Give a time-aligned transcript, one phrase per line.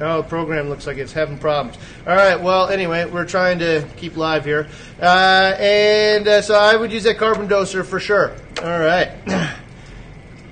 [0.00, 1.76] Oh, the program looks like it's having problems.
[2.06, 2.40] All right.
[2.40, 4.68] Well, anyway, we're trying to keep live here,
[5.00, 8.34] uh, and uh, so I would use that carbon doser for sure.
[8.62, 9.10] All right.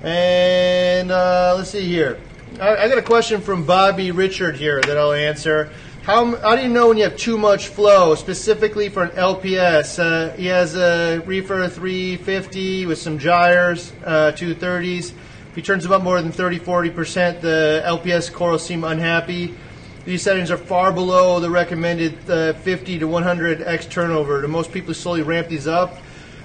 [0.03, 2.19] And uh, let's see here.
[2.61, 5.71] I, I got a question from Bobby Richard here that I'll answer.
[6.03, 9.99] How, how do you know when you have too much flow, specifically for an LPS?
[9.99, 15.13] Uh, he has a reefer 350 with some gyres, uh, 230s.
[15.57, 19.55] He turns them up more than 30 40%, the LPS corals seem unhappy.
[20.05, 24.43] These settings are far below the recommended uh, 50 to 100 x turnover.
[24.43, 25.97] To most people, slowly ramp these up.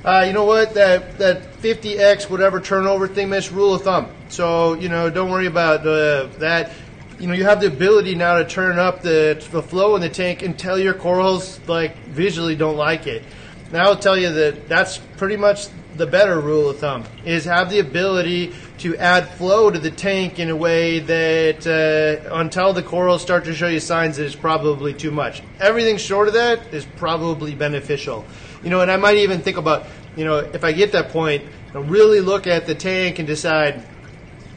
[0.02, 0.72] Uh, you know what?
[0.72, 4.10] That that 50x whatever turnover thing, that's rule of thumb.
[4.30, 6.72] So you know, don't worry about uh, that.
[7.20, 10.08] You know, you have the ability now to turn up the, the flow in the
[10.08, 13.24] tank until your corals like visually don't like it.
[13.72, 17.70] Now I'll tell you that that's pretty much the better rule of thumb is have
[17.70, 22.82] the ability to add flow to the tank in a way that uh, until the
[22.82, 25.40] corals start to show you signs that it's probably too much.
[25.60, 28.24] Everything short of that is probably beneficial.
[28.64, 31.44] You know, and I might even think about, you know, if I get that point,
[31.72, 33.86] really look at the tank and decide,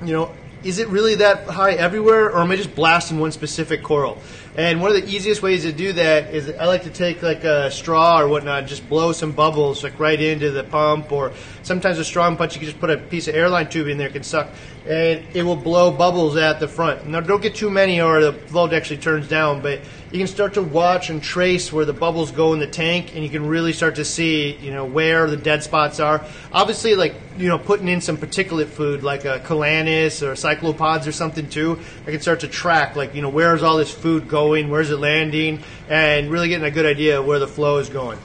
[0.03, 0.33] you know,
[0.64, 4.17] is it really that high everywhere, or am I just blasting one specific coral?
[4.58, 7.44] And one of the easiest ways to do that is I like to take like
[7.44, 12.00] a straw or whatnot, just blow some bubbles like right into the pump, or sometimes
[12.00, 14.23] a straw punch you can just put a piece of airline tube in there, can
[14.23, 14.50] suck,
[14.88, 17.06] and it will blow bubbles at the front.
[17.06, 19.81] Now don't get too many, or the flow actually turns down, but
[20.16, 23.21] you can start to watch and trace where the bubbles go in the tank, and
[23.21, 26.23] you can really start to see, you know, where the dead spots are.
[26.53, 31.11] Obviously, like you know, putting in some particulate food like a calanus or cyclopods or
[31.11, 31.77] something too,
[32.08, 34.99] I can start to track, like you know, where's all this food going, where's it
[34.99, 38.17] landing, and really getting a good idea of where the flow is going.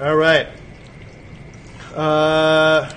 [0.00, 0.48] All right.
[1.94, 2.90] Uh,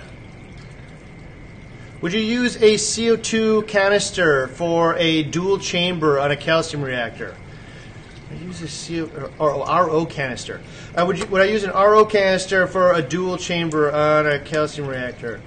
[2.00, 7.36] would you use a CO2 canister for a dual chamber on a calcium reactor?
[8.32, 10.62] I use a CO or, or RO canister.
[10.96, 14.40] Uh, would, you, would I use an RO canister for a dual chamber on a
[14.40, 15.42] calcium reactor?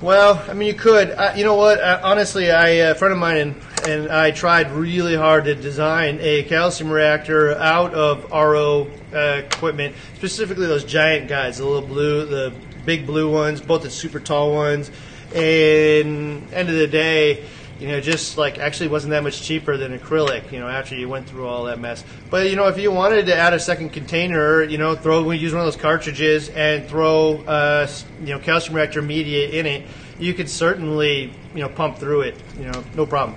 [0.00, 1.10] Well, I mean, you could.
[1.10, 1.80] Uh, you know what?
[1.80, 6.18] Uh, honestly, I, a friend of mine and, and I tried really hard to design
[6.20, 12.26] a calcium reactor out of RO uh, equipment, specifically those giant guys, the little blue,
[12.26, 12.54] the
[12.84, 14.90] big blue ones, both the super tall ones.
[15.34, 17.44] And end of the day,
[17.78, 21.08] you know, just like actually wasn't that much cheaper than acrylic, you know, after you
[21.08, 22.04] went through all that mess.
[22.30, 25.36] But, you know, if you wanted to add a second container, you know, throw, we
[25.36, 27.88] use one of those cartridges and throw, uh,
[28.20, 29.86] you know, calcium reactor media in it,
[30.18, 33.36] you could certainly, you know, pump through it, you know, no problem.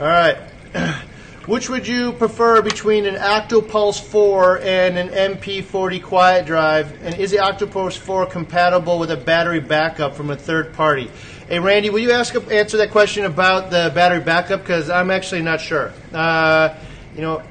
[0.00, 0.36] All right.
[1.46, 7.02] Which would you prefer between an Octopulse 4 and an MP40 quiet drive?
[7.02, 11.10] And is the Octopulse 4 compatible with a battery backup from a third party?
[11.46, 14.62] Hey, Randy, will you ask answer that question about the battery backup?
[14.62, 15.92] Because I'm actually not sure.
[16.10, 16.74] Uh,
[17.14, 17.42] you know,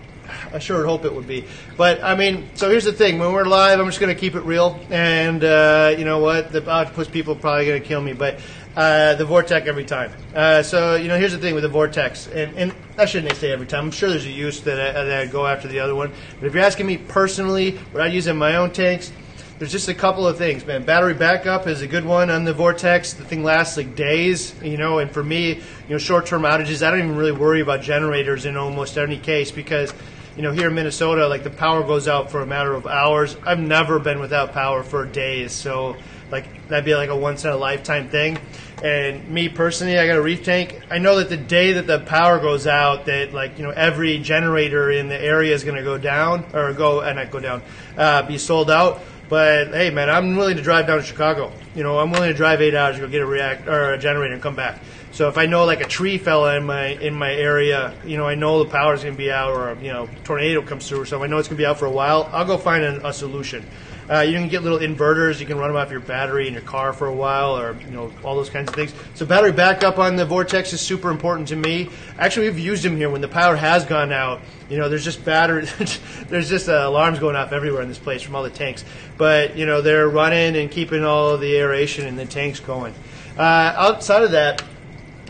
[0.51, 1.45] I sure hope it would be.
[1.77, 4.33] But I mean, so here's the thing: when we're live, I'm just going to keep
[4.33, 6.51] it real, and uh, you know what?
[6.51, 8.39] The octopus people are probably going to kill me, but
[8.75, 10.11] uh, the Vortex every time.
[10.33, 13.51] Uh, so you know, here's the thing with the Vortex, and, and I shouldn't say
[13.51, 13.85] every time.
[13.85, 16.11] I'm sure there's a use that I, that I go after the other one.
[16.39, 19.11] But if you're asking me personally, would I use in my own tanks?
[19.59, 20.83] There's just a couple of things, man.
[20.83, 23.13] Battery backup is a good one on the Vortex.
[23.13, 24.99] The thing lasts like days, you know.
[24.99, 28.57] And for me, you know, short-term outages, I don't even really worry about generators in
[28.57, 29.93] almost any case because
[30.35, 33.37] you know, here in Minnesota, like the power goes out for a matter of hours.
[33.45, 35.95] I've never been without power for days, so
[36.31, 38.39] like that'd be like a once in a lifetime thing.
[38.83, 40.81] And me personally, I got a reef tank.
[40.89, 44.17] I know that the day that the power goes out, that like you know every
[44.17, 47.61] generator in the area is going to go down or go and not go down,
[47.95, 49.03] uh, be sold out.
[49.29, 51.51] But hey, man, I'm willing to drive down to Chicago.
[51.75, 53.97] You know, I'm willing to drive eight hours to go get a react or a
[53.97, 54.79] generator and come back.
[55.13, 58.27] So if I know like a tree fell in my in my area, you know,
[58.27, 61.27] I know the power's to be out, or you know, tornado comes through, so I
[61.27, 62.27] know it's to be out for a while.
[62.33, 63.63] I'll go find a, a solution.
[64.09, 65.39] Uh, you can get little inverters.
[65.39, 67.91] You can run them off your battery in your car for a while, or you
[67.91, 68.91] know all those kinds of things.
[69.13, 71.89] So battery backup on the Vortex is super important to me.
[72.17, 74.41] Actually, we've used them here when the power has gone out.
[74.67, 75.67] You know, there's just battery,
[76.27, 78.83] there's just uh, alarms going off everywhere in this place from all the tanks.
[79.19, 82.95] But you know, they're running and keeping all the aeration in the tanks going.
[83.37, 84.63] Uh, outside of that,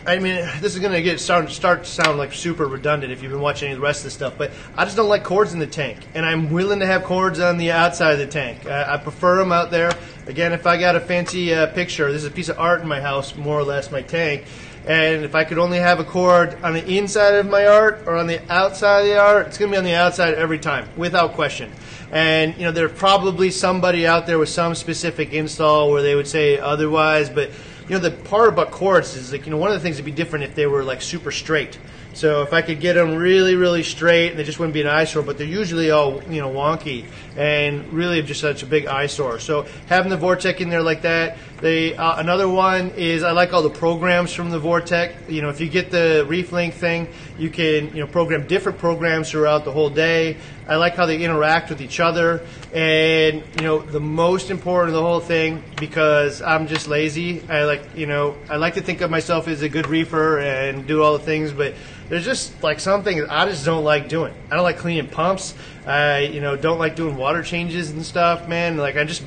[0.06, 3.22] I mean, this is going to get start, start to sound like super redundant if
[3.22, 5.24] you've been watching any of the rest of the stuff, but I just don't like
[5.24, 8.26] cords in the tank, and I'm willing to have cords on the outside of the
[8.26, 8.66] tank.
[8.66, 9.90] I, I prefer them out there.
[10.26, 12.88] Again, if I got a fancy uh, picture, this is a piece of art in
[12.88, 14.44] my house, more or less, my tank,
[14.86, 18.16] and if I could only have a cord on the inside of my art or
[18.16, 20.86] on the outside of the art, it's going to be on the outside every time,
[20.98, 21.72] without question.
[22.12, 26.28] And you know, there's probably somebody out there with some specific install where they would
[26.28, 27.50] say otherwise, but
[27.88, 30.04] you know, the part about cords is like, you know, one of the things that'd
[30.04, 31.78] be different if they were like super straight.
[32.14, 35.22] So if I could get them really, really straight, they just wouldn't be an eyesore.
[35.22, 39.40] But they're usually all you know wonky and really just such a big eyesore.
[39.40, 41.36] So having the VorTech in there like that.
[41.60, 45.30] They uh, another one is I like all the programs from the VorTech.
[45.30, 47.08] You know, if you get the reef ReefLink thing,
[47.38, 50.36] you can you know program different programs throughout the whole day.
[50.66, 54.94] I like how they interact with each other, and you know the most important of
[54.94, 57.42] the whole thing because I'm just lazy.
[57.48, 60.86] I like you know I like to think of myself as a good reefer and
[60.86, 61.74] do all the things, but
[62.08, 64.32] there's just like some things I just don't like doing.
[64.50, 65.54] I don't like cleaning pumps.
[65.86, 68.78] I you know don't like doing water changes and stuff, man.
[68.78, 69.22] Like I just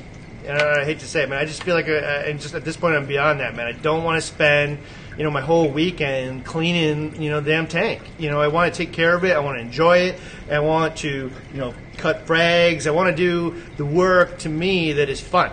[0.48, 1.38] I hate to say it, man.
[1.38, 3.66] I just feel like, uh, and just at this point, I'm beyond that, man.
[3.66, 4.78] I don't want to spend,
[5.18, 8.02] you know, my whole weekend cleaning, you know, the damn tank.
[8.18, 9.32] You know, I want to take care of it.
[9.36, 10.20] I want to enjoy it.
[10.48, 12.86] I want to, you know, cut frags.
[12.86, 15.50] I want to do the work to me that is fun.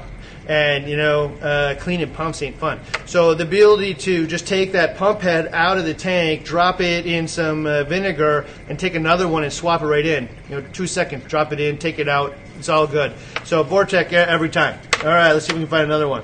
[0.48, 2.80] And you know, uh, cleaning pumps ain't fun.
[3.08, 7.08] So the ability to just take that pump head out of the tank, drop it
[7.08, 10.30] in some uh, vinegar, and take another one and swap it right in.
[10.48, 12.36] You know, two seconds, drop it in, take it out.
[12.60, 13.14] It's all good.
[13.44, 14.80] So VorTech every time.
[15.04, 16.24] All right, let's see if we can find another one.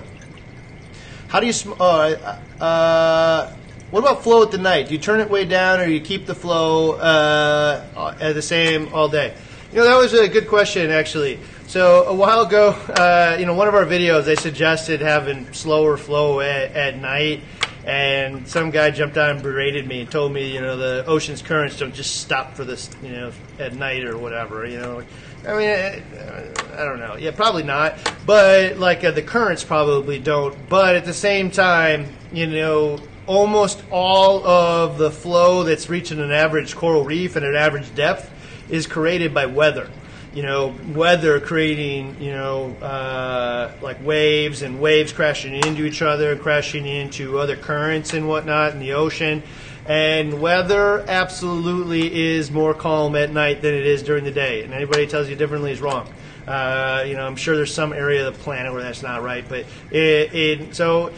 [1.31, 1.53] How do you?
[1.53, 3.55] Sm- uh, uh,
[3.89, 4.89] what about flow at the night?
[4.89, 8.93] Do you turn it way down, or you keep the flow uh, at the same
[8.93, 9.33] all day?
[9.71, 11.39] You know, that was a good question actually.
[11.67, 15.95] So a while ago, uh, you know, one of our videos, I suggested having slower
[15.95, 17.43] flow at, at night,
[17.85, 21.41] and some guy jumped on and berated me and told me, you know, the ocean's
[21.41, 24.67] currents don't just stop for this, you know, at night or whatever.
[24.67, 25.03] You know,
[25.47, 27.15] I mean, I, I don't know.
[27.17, 27.97] Yeah, probably not.
[28.25, 30.55] But like uh, the currents probably don't.
[30.69, 36.31] But at the same time, you know, almost all of the flow that's reaching an
[36.31, 38.29] average coral reef and an average depth
[38.69, 39.89] is created by weather
[40.33, 46.35] you know, weather creating, you know, uh, like waves and waves crashing into each other,
[46.37, 49.43] crashing into other currents and whatnot in the ocean.
[49.91, 54.63] And weather absolutely is more calm at night than it is during the day.
[54.63, 56.07] And anybody tells you differently is wrong.
[56.47, 59.43] Uh, you know, I'm sure there's some area of the planet where that's not right.
[59.49, 61.11] But it, it so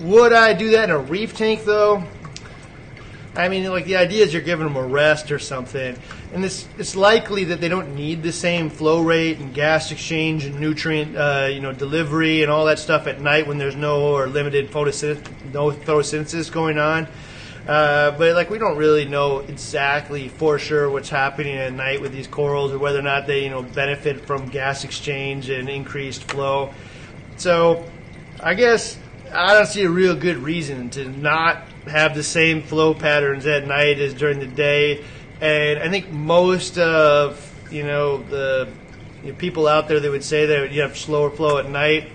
[0.00, 2.04] would I do that in a reef tank though?
[3.34, 5.96] I mean, like the idea is you're giving them a rest or something,
[6.34, 10.44] and it's it's likely that they don't need the same flow rate and gas exchange
[10.44, 14.14] and nutrient, uh, you know, delivery and all that stuff at night when there's no
[14.14, 17.08] or limited photosynthesis, no photosynthesis going on.
[17.66, 22.12] Uh, but like we don't really know exactly for sure what's happening at night with
[22.12, 26.24] these corals or whether or not they you know benefit from gas exchange and increased
[26.24, 26.74] flow.
[27.36, 27.88] So
[28.38, 28.98] I guess
[29.32, 33.66] I don't see a real good reason to not have the same flow patterns at
[33.66, 35.02] night as during the day.
[35.40, 38.68] And I think most of you know the
[39.22, 42.10] you know, people out there that would say that you have slower flow at night,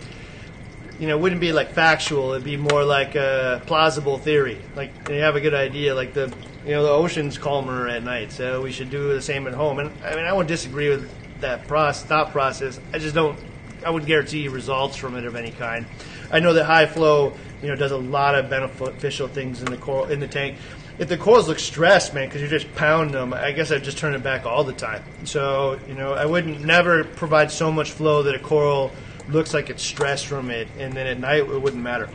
[0.99, 2.33] you know, wouldn't be like factual.
[2.33, 4.61] It'd be more like a plausible theory.
[4.75, 6.33] Like you have a good idea, like the
[6.65, 9.79] you know the ocean's calmer at night, so we should do the same at home.
[9.79, 11.09] And I mean, I wouldn't disagree with
[11.41, 12.79] that process, thought process.
[12.93, 13.39] I just don't.
[13.85, 15.85] I wouldn't guarantee results from it of any kind.
[16.31, 19.77] I know that high flow you know, does a lot of beneficial things in the
[19.77, 20.57] coral in the tank.
[20.97, 23.97] If the corals look stressed, man, because you're just pounding them, I guess I'd just
[23.97, 25.01] turn it back all the time.
[25.23, 28.91] So, you know, I wouldn't never provide so much flow that a coral
[29.31, 32.09] looks like it's stressed from it, and then at night it wouldn't matter.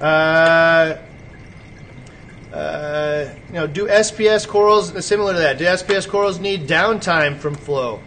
[0.00, 0.96] Uh,
[2.52, 5.58] uh, you know, do SPS corals similar to that?
[5.58, 8.00] Do SPS corals need downtime from flow?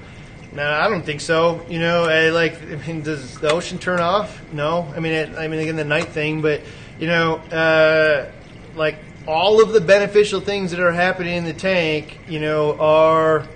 [0.52, 1.66] No, I don't think so.
[1.68, 2.62] You know, I like.
[2.62, 4.42] I mean, does the ocean turn off?
[4.52, 4.92] No.
[4.96, 6.62] I mean, it, I mean, again, the night thing, but
[7.00, 8.32] you know, uh,
[8.76, 13.48] like all of the beneficial things that are happening in the tank, you know, are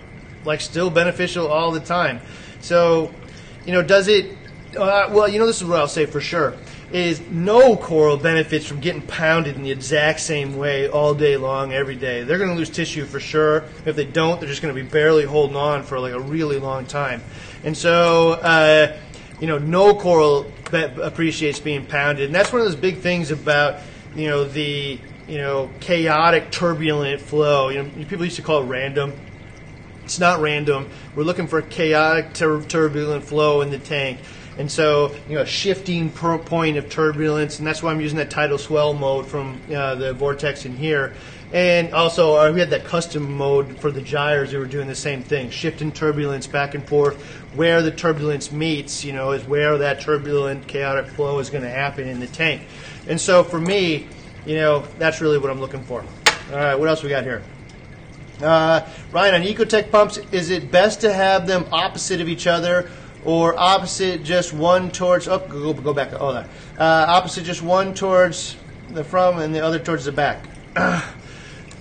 [0.46, 2.20] like still beneficial all the time.
[2.62, 3.14] So,
[3.66, 4.37] you know, does it?
[4.78, 6.56] Uh, well, you know, this is what I'll say for sure
[6.92, 11.74] is no coral benefits from getting pounded in the exact same way all day long,
[11.74, 12.24] every day.
[12.24, 13.66] They're going to lose tissue for sure.
[13.86, 16.60] If they don't, they're just going to be barely holding on for like a really
[16.60, 17.22] long time.
[17.64, 18.98] And so, uh,
[19.42, 22.26] you know, no coral appreciates being pounded.
[22.26, 23.82] And that's one of those big things about,
[24.16, 27.68] you know, the, you know, chaotic, turbulent flow.
[27.68, 29.14] You know, people used to call it random.
[30.06, 30.90] It's not random.
[31.16, 34.20] We're looking for chaotic, tur- turbulent flow in the tank.
[34.58, 38.58] And so, you know, shifting point of turbulence, and that's why I'm using that tidal
[38.58, 41.14] swell mode from uh, the Vortex in here.
[41.54, 44.52] And also, uh, we had that custom mode for the gyres.
[44.52, 47.22] They were doing the same thing, shifting turbulence back and forth.
[47.54, 51.70] Where the turbulence meets, you know, is where that turbulent, chaotic flow is going to
[51.70, 52.64] happen in the tank.
[53.08, 54.08] And so, for me,
[54.46, 56.04] you know, that's really what I'm looking for.
[56.52, 57.44] All right, what else we got here?
[58.42, 62.90] Uh, Ryan, on Ecotech pumps, is it best to have them opposite of each other
[63.28, 67.94] or opposite just one towards oh go, go back oh that uh, opposite just one
[67.94, 68.56] towards
[68.90, 70.44] the front and the other towards the back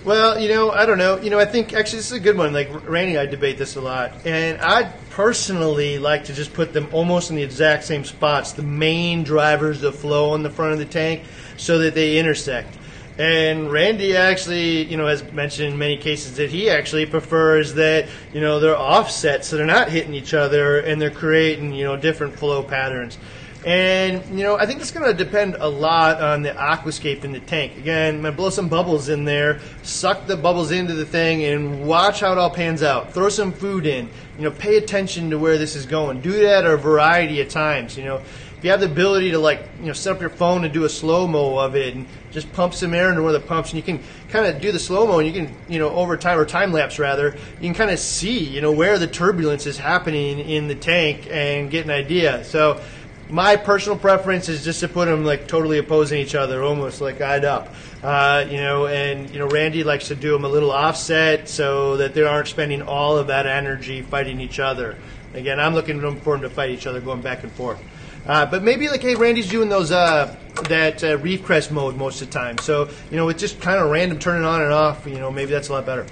[0.07, 1.19] Well, you know, I don't know.
[1.19, 2.53] You know, I think actually this is a good one.
[2.53, 6.71] Like Randy and I debate this a lot, and I personally like to just put
[6.71, 10.71] them almost in the exact same spots, the main drivers of flow on the front
[10.71, 11.23] of the tank,
[11.57, 12.77] so that they intersect.
[13.17, 18.07] And Randy actually, you know, has mentioned in many cases that he actually prefers that,
[18.31, 21.97] you know, they're offset so they're not hitting each other and they're creating, you know,
[21.97, 23.17] different flow patterns.
[23.65, 27.31] And, you know, I think it's going to depend a lot on the aquascape in
[27.31, 27.75] the tank.
[27.77, 31.43] Again, I'm going to blow some bubbles in there, suck the bubbles into the thing,
[31.43, 33.13] and watch how it all pans out.
[33.13, 34.09] Throw some food in.
[34.37, 36.21] You know, pay attention to where this is going.
[36.21, 38.21] Do that a variety of times, you know.
[38.57, 40.83] If you have the ability to, like, you know, set up your phone and do
[40.83, 43.77] a slow-mo of it and just pump some air into one of the pumps, and
[43.77, 46.45] you can kind of do the slow-mo, and you can, you know, over time, or
[46.45, 50.67] time-lapse rather, you can kind of see, you know, where the turbulence is happening in
[50.67, 52.43] the tank and get an idea.
[52.45, 52.81] So,
[53.29, 57.19] my personal preference is just to put them like totally opposing each other, almost like
[57.19, 57.73] eyed up.
[58.01, 61.97] Uh, you know, and you know, Randy likes to do them a little offset so
[61.97, 64.97] that they aren't spending all of that energy fighting each other.
[65.33, 67.79] Again, I'm looking for them to fight each other, going back and forth.
[68.27, 70.35] Uh, but maybe like, hey, Randy's doing those uh,
[70.67, 72.57] that uh, reef crest mode most of the time.
[72.57, 75.07] So you know, it's just kind of random turning on and off.
[75.07, 76.05] You know, maybe that's a lot better.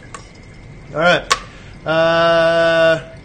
[0.94, 1.32] All right.
[1.86, 3.16] Uh,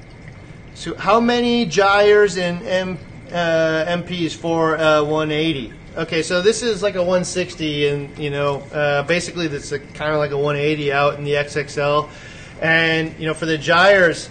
[0.75, 2.99] so, how many gyres and M-
[3.33, 5.73] uh, MPs for uh, 180.
[5.97, 10.19] Okay, so this is like a 160, and you know, uh, basically that's kind of
[10.19, 12.09] like a 180 out in the XXL.
[12.61, 14.31] And you know, for the gyres,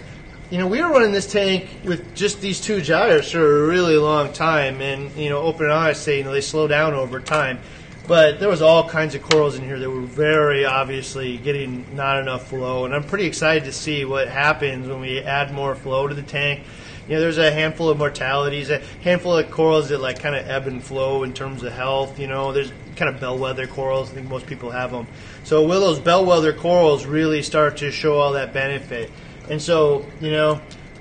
[0.50, 3.96] you know, we were running this tank with just these two gyres for a really
[3.96, 7.20] long time, and you know, open and honest, say, you know, they slow down over
[7.20, 7.60] time.
[8.08, 12.18] But there was all kinds of corals in here that were very obviously getting not
[12.18, 16.08] enough flow, and I'm pretty excited to see what happens when we add more flow
[16.08, 16.64] to the tank
[17.10, 20.48] you know, there's a handful of mortalities, a handful of corals that like kind of
[20.48, 22.20] ebb and flow in terms of health.
[22.20, 24.12] You know, there's kind of bellwether corals.
[24.12, 25.08] I think most people have them.
[25.42, 29.10] So will those bellwether corals really start to show all that benefit?
[29.50, 30.60] And so, you know,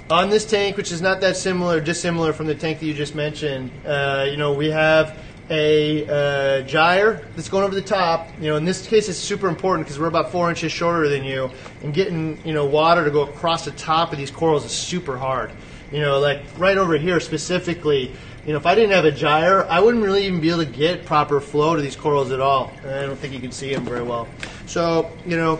[0.10, 3.14] on this tank, which is not that similar, dissimilar from the tank that you just
[3.14, 5.18] mentioned, uh, you know, we have
[5.52, 8.28] a uh, gyre that's going over the top.
[8.42, 11.24] You know, in this case, it's super important because we're about four inches shorter than
[11.24, 11.50] you,
[11.84, 15.18] and getting you know water to go across the top of these corals is super
[15.18, 15.52] hard.
[15.92, 18.12] You know, like right over here specifically,
[18.46, 20.72] you know, if I didn't have a gyre, I wouldn't really even be able to
[20.72, 22.72] get proper flow to these corals at all.
[22.84, 24.28] I don't think you can see them very well.
[24.68, 25.60] So, you know,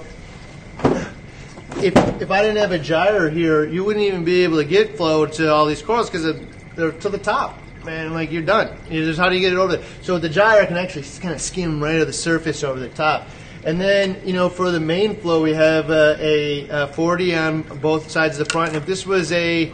[1.84, 4.98] if, if I didn't have a gyre here, you wouldn't even be able to get
[4.98, 6.40] flow to all these corals because
[6.76, 7.60] they're to the top.
[7.86, 8.78] Man, like you're done.
[8.90, 9.86] You just how do you get it over there?
[10.02, 12.80] So with the gyre, I can actually kind of skim right to the surface over
[12.80, 13.28] the top.
[13.64, 17.62] And then, you know, for the main flow, we have uh, a, a 40 on
[17.62, 18.70] both sides of the front.
[18.70, 19.72] And if this was a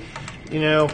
[0.51, 0.89] you know,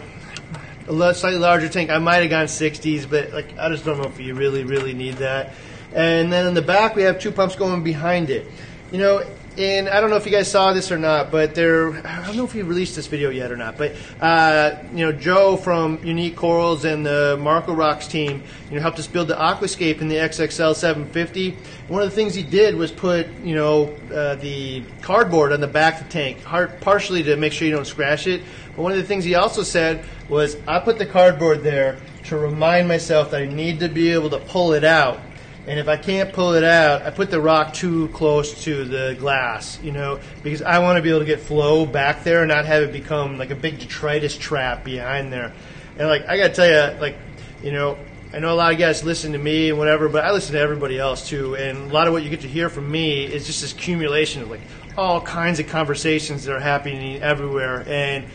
[0.88, 1.89] a slightly larger tank.
[1.89, 4.94] I might have gone 60s, but like I just don't know if you really, really
[4.94, 5.53] need that.
[5.94, 8.48] And then in the back, we have two pumps going behind it.
[8.91, 9.25] You know,
[9.62, 12.36] and I don't know if you guys saw this or not, but there, I don't
[12.36, 16.03] know if he released this video yet or not, but, uh, you know, Joe from
[16.03, 20.08] Unique Corals and the Marco Rocks team, you know, helped us build the Aquascape in
[20.08, 21.58] the XXL 750.
[21.89, 25.68] One of the things he did was put, you know, uh, the cardboard on the
[25.68, 26.44] back of the tank,
[26.82, 28.41] partially to make sure you don't scratch it.
[28.75, 32.38] But one of the things he also said was, I put the cardboard there to
[32.38, 35.20] remind myself that I need to be able to pull it out
[35.68, 39.15] and if I can't pull it out, I put the rock too close to the
[39.20, 42.50] glass, you know, because I want to be able to get flow back there and
[42.50, 45.53] not have it become like a big detritus trap behind there.
[46.00, 47.15] And like I got to tell you, like
[47.62, 47.98] you know,
[48.34, 50.60] I know a lot of guys listen to me and whatever, but I listen to
[50.60, 51.56] everybody else too.
[51.56, 54.41] And a lot of what you get to hear from me is just this accumulation
[54.41, 54.62] of like
[54.98, 57.84] all kinds of conversations that are happening everywhere.
[57.88, 58.25] And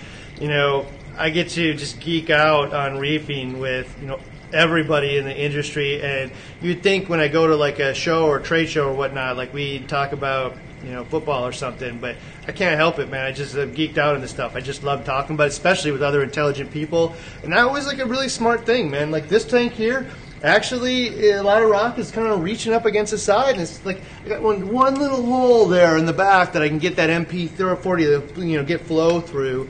[0.40, 0.86] you know,
[1.18, 4.20] I get to just geek out on reefing with you know
[4.52, 6.02] everybody in the industry.
[6.02, 9.36] And you'd think when I go to like a show or trade show or whatnot,
[9.36, 13.26] like we talk about you know football or something, but I can't help it, man.
[13.26, 14.54] I just am geeked out on this stuff.
[14.54, 17.14] I just love talking about, it, especially with other intelligent people.
[17.42, 19.10] And that was like a really smart thing, man.
[19.10, 20.06] Like this tank here.
[20.42, 23.84] Actually, a lot of rock is kind of reaching up against the side, and it's
[23.86, 26.96] like I got one one little hole there in the back that I can get
[26.96, 29.68] that MP 40 to you know get flow through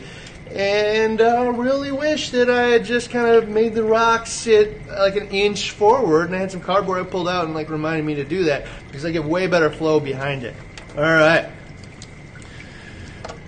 [0.50, 4.86] and I uh, really wish that I had just kind of made the rock sit
[4.86, 8.04] like an inch forward, and I had some cardboard I pulled out and like reminded
[8.04, 10.54] me to do that because I get way better flow behind it.
[10.96, 11.50] All right.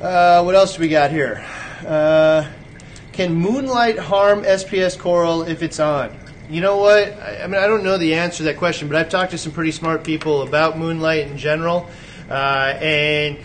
[0.01, 1.45] Uh, what else do we got here?
[1.87, 2.49] Uh,
[3.13, 6.17] can moonlight harm SPS coral if it's on?
[6.51, 7.13] You know what?
[7.21, 9.39] I, I, mean, I don't know the answer to that question, but I've talked to
[9.39, 11.89] some pretty smart people about moonlight in general,
[12.31, 13.39] uh, and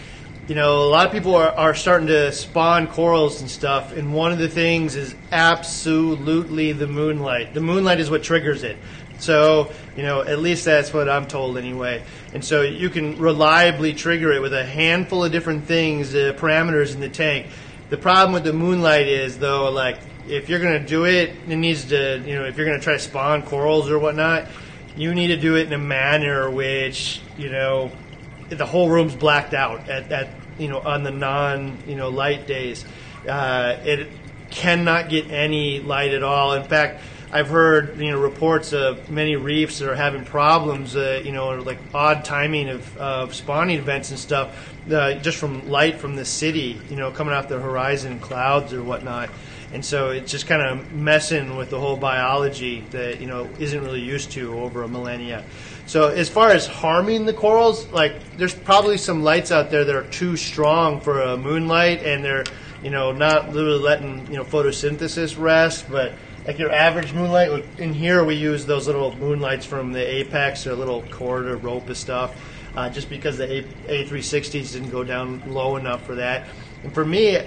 [0.47, 4.13] you know, a lot of people are, are starting to spawn corals and stuff, and
[4.13, 7.53] one of the things is absolutely the moonlight.
[7.53, 8.77] The moonlight is what triggers it.
[9.19, 12.03] So, you know, at least that's what I'm told anyway.
[12.33, 16.93] And so you can reliably trigger it with a handful of different things, uh, parameters
[16.93, 17.47] in the tank.
[17.89, 21.55] The problem with the moonlight is, though, like, if you're going to do it, it
[21.55, 24.47] needs to, you know, if you're going to try to spawn corals or whatnot,
[24.97, 27.91] you need to do it in a manner which, you know,
[28.49, 32.47] the whole room's blacked out at, at you know, on the non, you know, light
[32.47, 32.85] days.
[33.27, 34.09] Uh, it
[34.49, 36.53] cannot get any light at all.
[36.53, 37.01] In fact,
[37.33, 41.49] I've heard you know reports of many reefs that are having problems, uh, you know,
[41.55, 46.25] like odd timing of, of spawning events and stuff, uh, just from light from the
[46.25, 49.31] city, you know, coming off the horizon, clouds or whatnot.
[49.73, 53.83] And so it's just kind of messing with the whole biology that you know isn't
[53.83, 55.43] really used to over a millennia.
[55.85, 59.95] So as far as harming the corals, like there's probably some lights out there that
[59.95, 62.45] are too strong for a moonlight, and they're
[62.81, 66.13] you know not literally letting you know photosynthesis rest, but
[66.47, 67.65] like your average moonlight.
[67.77, 71.87] In here, we use those little moonlights from the Apex, or little cord or rope
[71.87, 72.33] and stuff,
[72.75, 76.47] uh, just because the A- A360s didn't go down low enough for that.
[76.83, 77.39] And for me,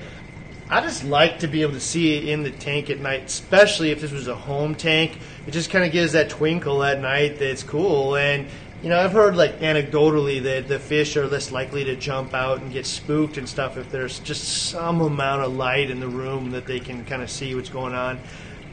[0.69, 3.91] I just like to be able to see it in the tank at night, especially
[3.91, 5.19] if this was a home tank.
[5.47, 8.17] It just kind of gives that twinkle at night that's cool.
[8.17, 8.49] And,
[8.83, 12.61] you know, I've heard, like, anecdotally that the fish are less likely to jump out
[12.61, 16.51] and get spooked and stuff if there's just some amount of light in the room
[16.51, 18.19] that they can kind of see what's going on.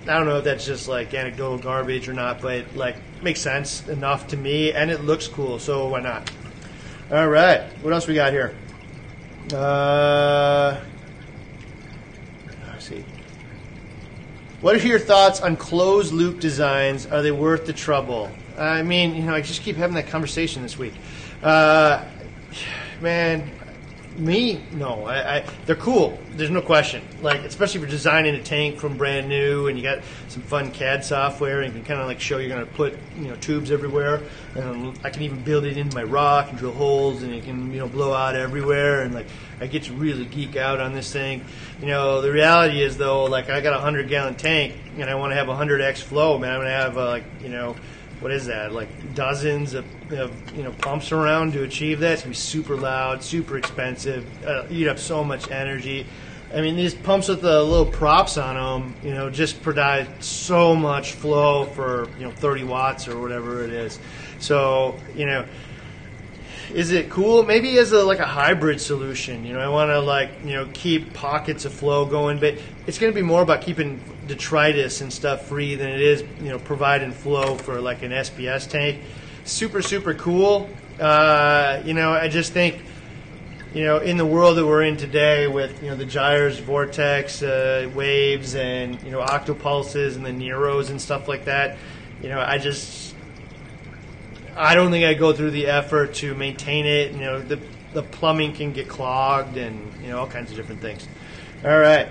[0.03, 3.87] I don't know if that's just like anecdotal garbage or not, but like makes sense
[3.87, 6.29] enough to me, and it looks cool, so why not?
[7.09, 8.53] All right, what else we got here?
[9.53, 10.81] Uh,
[14.63, 17.05] What are your thoughts on closed loop designs?
[17.05, 18.31] Are they worth the trouble?
[18.57, 20.93] I mean, you know, I just keep having that conversation this week.
[21.43, 22.05] Uh,
[23.01, 23.51] man,
[24.17, 25.05] me, no.
[25.05, 26.17] I, I, they're cool.
[26.37, 27.01] There's no question.
[27.21, 30.71] Like, especially if you're designing a tank from brand new, and you got some fun
[30.71, 33.35] CAD software, and you can kind of like show you're going to put you know
[33.35, 34.21] tubes everywhere.
[34.55, 37.73] And I can even build it into my rock and drill holes, and it can
[37.73, 39.01] you know blow out everywhere.
[39.01, 39.27] And like,
[39.63, 41.45] I get to really geek out on this thing.
[41.79, 45.15] You know, the reality is though, like I got a hundred gallon tank, and I
[45.15, 46.37] want to have a hundred x flow.
[46.37, 47.77] Man, I'm to have uh, like you know
[48.19, 48.73] what is that?
[48.73, 52.11] Like dozens of, of, you know pumps around to achieve that.
[52.11, 56.07] It's gonna be super loud, super expensive, uh, eat up so much energy.
[56.53, 60.75] I mean, these pumps with the little props on them, you know, just provide so
[60.75, 63.97] much flow for you know 30 watts or whatever it is.
[64.39, 65.45] So you know,
[66.73, 67.43] is it cool?
[67.43, 69.45] Maybe as a like a hybrid solution.
[69.45, 72.55] You know, I want to like you know keep pockets of flow going, but
[72.87, 76.49] it's going to be more about keeping detritus and stuff free than it is, you
[76.49, 79.01] know, providing flow for like an SPS tank.
[79.45, 80.69] Super, super cool.
[80.99, 82.81] Uh, you know, I just think,
[83.73, 87.41] you know, in the world that we're in today with, you know, the gyres, vortex,
[87.41, 91.77] uh, waves, and, you know, octopulses and the Neros and stuff like that,
[92.21, 93.12] you know, I just,
[94.55, 97.11] I don't think I go through the effort to maintain it.
[97.13, 97.59] You know, the,
[97.93, 101.07] the plumbing can get clogged and, you know, all kinds of different things.
[101.63, 102.09] All right.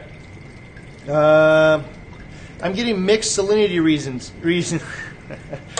[1.08, 1.82] Uh,
[2.62, 4.32] I'm getting mixed salinity reasons.
[4.40, 4.80] Reason,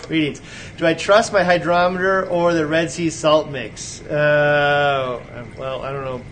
[0.09, 0.41] readings.
[0.77, 4.03] Do I trust my hydrometer or the Red Sea salt mix?
[4.03, 6.23] Uh, well, I don't know.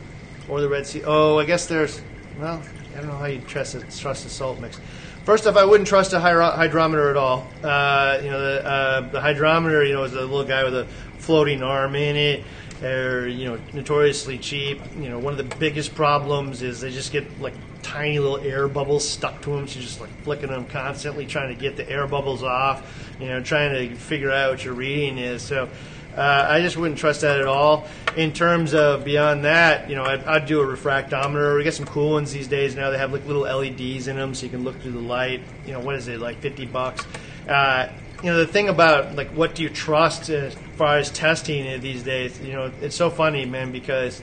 [0.48, 1.02] Or the Red Sea.
[1.04, 2.00] Oh, I guess there's.
[2.38, 2.62] Well,
[2.94, 4.80] I don't know how you trust a, trust a salt mix.
[5.24, 7.46] First off, I wouldn't trust a hydrometer at all.
[7.62, 10.86] Uh, you know, the, uh, the hydrometer, you know, is a little guy with a
[11.18, 12.44] floating arm in it.
[12.80, 14.80] They're you know notoriously cheap.
[14.96, 17.52] You know one of the biggest problems is they just get like
[17.82, 19.68] tiny little air bubbles stuck to them.
[19.68, 23.10] So you're just like flicking them constantly, trying to get the air bubbles off.
[23.20, 25.42] You know, trying to figure out what your reading is.
[25.42, 25.68] So.
[26.16, 27.86] Uh, I just wouldn't trust that at all.
[28.16, 31.56] In terms of beyond that, you know, I'd, I'd, do a refractometer.
[31.56, 32.90] We get some cool ones these days now.
[32.90, 35.42] They have like little LEDs in them, so you can look through the light.
[35.64, 37.04] You know, what is it like, fifty bucks?
[37.48, 37.88] Uh,
[38.22, 42.02] you know, the thing about like what do you trust as far as testing these
[42.02, 42.38] days?
[42.40, 44.20] You know, it's so funny, man, because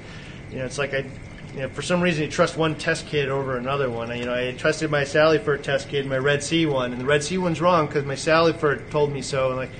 [0.51, 1.05] you know it's like I,
[1.53, 4.15] you know, for some reason you trust one test kit over another one.
[4.17, 7.23] You know, I trusted my Salifert test kit, my Red Sea one, and the Red
[7.23, 9.47] Sea one's wrong because my Salifert told me so.
[9.47, 9.71] And like,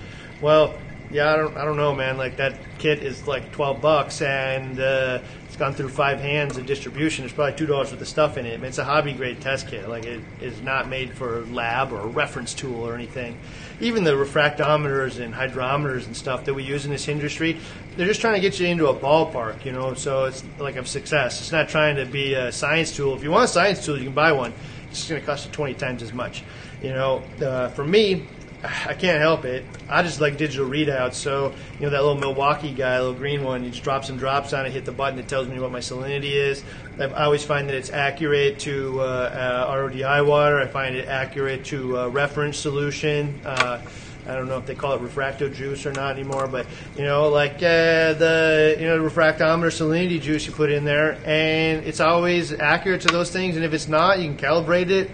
[0.41, 0.75] well,
[1.09, 2.17] yeah, I don't, I don't know, man.
[2.17, 6.65] Like that kit is like twelve bucks, and uh, it's gone through five hands of
[6.65, 7.23] distribution.
[7.23, 8.53] It's probably two dollars worth of stuff in it.
[8.53, 9.87] I mean, it's a hobby grade test kit.
[9.87, 13.37] Like it is not made for lab or a reference tool or anything.
[13.79, 17.57] Even the refractometers and hydrometers and stuff that we use in this industry,
[17.95, 19.93] they're just trying to get you into a ballpark, you know.
[19.93, 21.39] So it's like a success.
[21.39, 23.15] It's not trying to be a science tool.
[23.15, 24.53] If you want a science tool, you can buy one.
[24.89, 26.43] It's going to cost you 20 times as much.
[26.81, 28.27] You know, uh, for me,
[28.63, 29.63] I can't help it.
[29.87, 31.13] I just like digital readouts.
[31.13, 34.51] So, you know, that little Milwaukee guy, little green one, you just drop some drops
[34.53, 36.63] on it, hit the button, it tells me what my salinity is.
[36.99, 40.59] I always find that it's accurate to uh, uh, RODI water.
[40.59, 43.39] I find it accurate to uh, reference solution.
[43.45, 43.81] Uh,
[44.27, 46.65] I don't know if they call it refracto juice or not anymore, but
[46.97, 51.85] you know, like uh, the you know refractometer salinity juice you put in there, and
[51.85, 53.55] it's always accurate to those things.
[53.55, 55.09] And if it's not, you can calibrate it.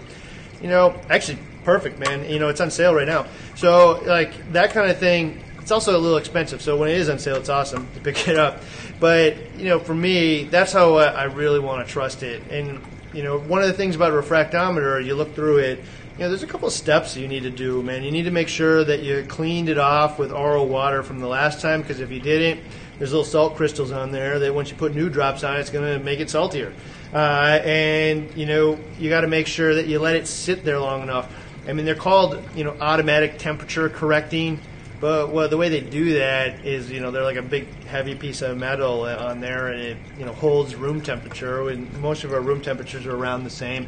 [0.60, 2.28] You know, actually, perfect, man.
[2.28, 3.26] You know, it's on sale right now.
[3.56, 5.40] So like that kind of thing.
[5.60, 8.28] It's also a little expensive, so when it is on sale, it's awesome to pick
[8.28, 8.60] it up.
[9.00, 12.42] But you know, for me, that's how I really want to trust it.
[12.50, 12.82] And
[13.14, 15.82] you know, one of the things about a refractometer, you look through it
[16.16, 18.04] you know, there's a couple of steps you need to do, man.
[18.04, 21.26] You need to make sure that you cleaned it off with RO water from the
[21.26, 22.60] last time, because if you didn't,
[22.98, 25.98] there's little salt crystals on there that once you put new drops on, it's going
[25.98, 26.72] to make it saltier.
[27.12, 30.78] Uh, and you know, you got to make sure that you let it sit there
[30.78, 31.32] long enough.
[31.66, 34.60] I mean, they're called you know automatic temperature correcting.
[35.00, 38.14] But well, the way they do that is, you know, they're like a big heavy
[38.14, 41.68] piece of metal on there, and it, you know, holds room temperature.
[41.68, 43.86] And most of our room temperatures are around the same.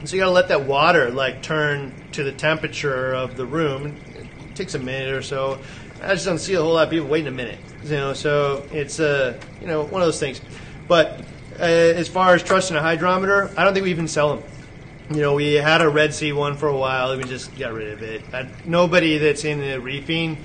[0.00, 3.44] And so you got to let that water like turn to the temperature of the
[3.44, 3.94] room.
[4.16, 5.60] It takes a minute or so.
[6.02, 7.58] I just don't see a whole lot of people waiting a minute.
[7.84, 10.40] You know, so it's uh, you know one of those things.
[10.88, 11.20] But
[11.58, 14.50] uh, as far as trusting a hydrometer, I don't think we even sell them.
[15.10, 17.16] You know, we had a Red Sea one for a while.
[17.16, 18.22] We just got rid of it.
[18.64, 20.38] Nobody that's in the reefing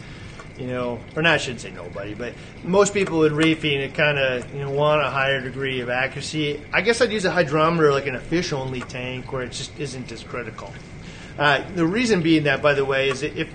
[0.58, 4.18] you know, or not, I shouldn't say nobody, but most people with reefing it kind
[4.18, 6.62] of you know want a higher degree of accuracy.
[6.72, 10.12] I guess I'd use a hydrometer like an fish only tank where it just isn't
[10.12, 10.74] as critical.
[11.38, 13.50] Uh, the reason being that, by the way, is if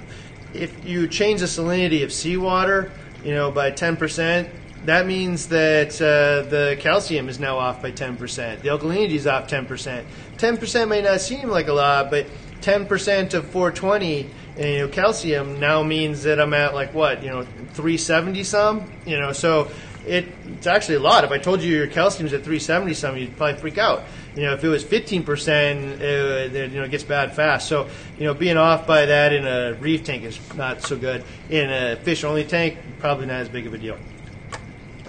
[0.53, 2.93] if you change the salinity of seawater,
[3.25, 4.51] you know, by ten percent,
[4.87, 8.63] that means that uh, the calcium is now off by ten percent.
[8.63, 10.07] The alkalinity is off ten percent.
[10.39, 12.27] Ten percent may not seem like a lot, but
[12.61, 17.23] ten percent of 420 and, you know, calcium now means that I'm at like what,
[17.23, 19.71] you know, 370 some, you know, so
[20.07, 21.25] it, it's actually a lot.
[21.25, 24.03] If I told you your calcium's at 370 some, you'd probably freak out.
[24.37, 27.69] You know, if it was 15 percent, uh, you know, it gets bad fast.
[27.69, 27.89] So,
[28.19, 31.25] you know, being off by that in a reef tank is not so good.
[31.49, 33.99] In a fish only tank, probably not as big of a deal.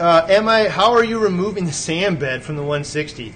[0.01, 0.67] Uh, am I?
[0.67, 3.31] How are you removing the sand bed from the 160?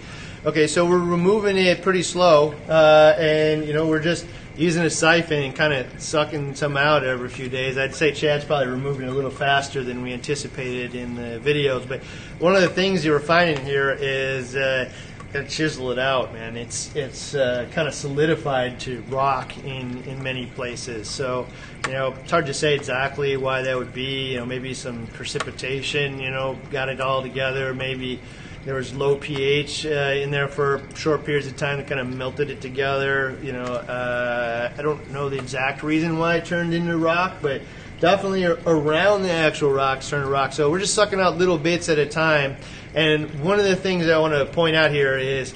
[0.47, 4.25] Okay, so we're removing it pretty slow, uh, and you know we're just
[4.57, 7.77] using a siphon and kind of sucking some out every few days.
[7.77, 11.87] I'd say Chad's probably removing it a little faster than we anticipated in the videos.
[11.87, 12.01] But
[12.39, 14.91] one of the things you were finding here is uh,
[15.35, 16.55] gotta chisel it out, man.
[16.55, 21.09] It's it's uh, kind of solidified to rock in in many places.
[21.09, 21.45] So
[21.87, 24.31] you know it's hard to say exactly why that would be.
[24.31, 26.19] You know maybe some precipitation.
[26.19, 27.73] You know got it all together.
[27.73, 28.21] Maybe
[28.63, 32.07] there was low pH uh, in there for short periods of time that kind of
[32.07, 33.37] melted it together.
[33.43, 37.61] You know, uh, I don't know the exact reason why it turned into rock, but
[37.99, 40.53] definitely around the actual rocks turned to rock.
[40.53, 42.55] So we're just sucking out little bits at a time.
[42.95, 45.53] And one of the things I want to point out here is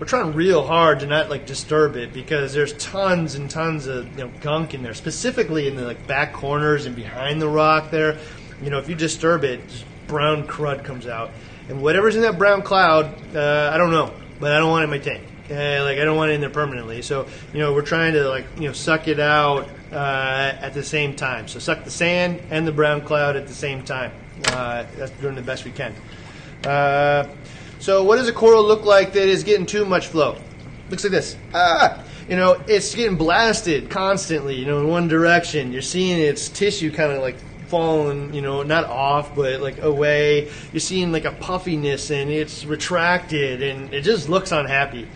[0.00, 4.10] we're trying real hard to not like disturb it because there's tons and tons of
[4.18, 7.90] you know, gunk in there, specifically in the like back corners and behind the rock
[7.90, 8.18] there.
[8.62, 9.60] You know, if you disturb it,
[10.08, 11.30] brown crud comes out
[11.68, 14.84] and whatever's in that brown cloud, uh, I don't know, but I don't want it
[14.84, 15.24] in my tank.
[15.48, 17.02] Uh, like I don't want it in there permanently.
[17.02, 20.82] So you know we're trying to like you know suck it out uh, at the
[20.82, 21.46] same time.
[21.48, 24.12] So suck the sand and the brown cloud at the same time.
[24.46, 25.94] Uh, that's doing the best we can.
[26.64, 27.28] Uh,
[27.78, 30.36] so what does a coral look like that is getting too much flow?
[30.90, 31.36] Looks like this.
[31.54, 34.56] Ah, you know it's getting blasted constantly.
[34.56, 35.72] You know in one direction.
[35.72, 37.36] You're seeing its tissue kind of like
[37.70, 40.50] falling, you know, not off, but like away.
[40.72, 45.06] You're seeing like a puffiness and it's retracted and it just looks unhappy.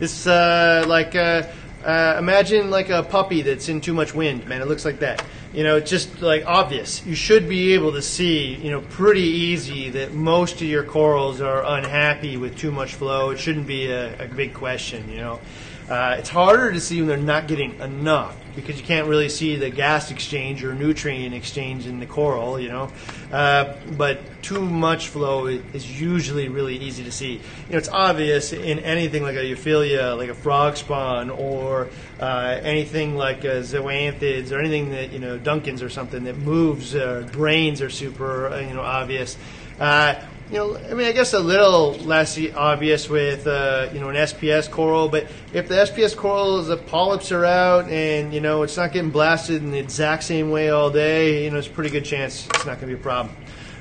[0.00, 1.44] It's uh, like uh,
[1.84, 4.62] uh, imagine like a puppy that's in too much wind, man.
[4.62, 5.24] It looks like that.
[5.52, 7.04] You know, it's just like obvious.
[7.06, 11.40] You should be able to see, you know, pretty easy that most of your corals
[11.40, 13.30] are unhappy with too much flow.
[13.30, 15.40] It shouldn't be a, a big question, you know.
[15.88, 19.56] Uh, it's harder to see when they're not getting enough because you can't really see
[19.56, 22.90] the gas exchange or nutrient exchange in the coral, you know.
[23.32, 27.32] Uh, but too much flow is usually really easy to see.
[27.32, 31.88] You know, it's obvious in anything like a euphyllia, like a frog spawn, or
[32.20, 36.94] uh, anything like zoanthids, or anything that you know, Duncans or something that moves.
[36.94, 39.36] Uh, grains are super, uh, you know, obvious.
[39.78, 40.14] Uh,
[40.50, 44.16] you know, I mean, I guess a little less obvious with uh, you know an
[44.16, 48.76] SPS coral, but if the SPS coral the polyps are out and you know it's
[48.76, 51.90] not getting blasted in the exact same way all day, you know, it's a pretty
[51.90, 53.34] good chance it's not going to be a problem.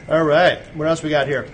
[0.10, 1.48] All right, what else we got here?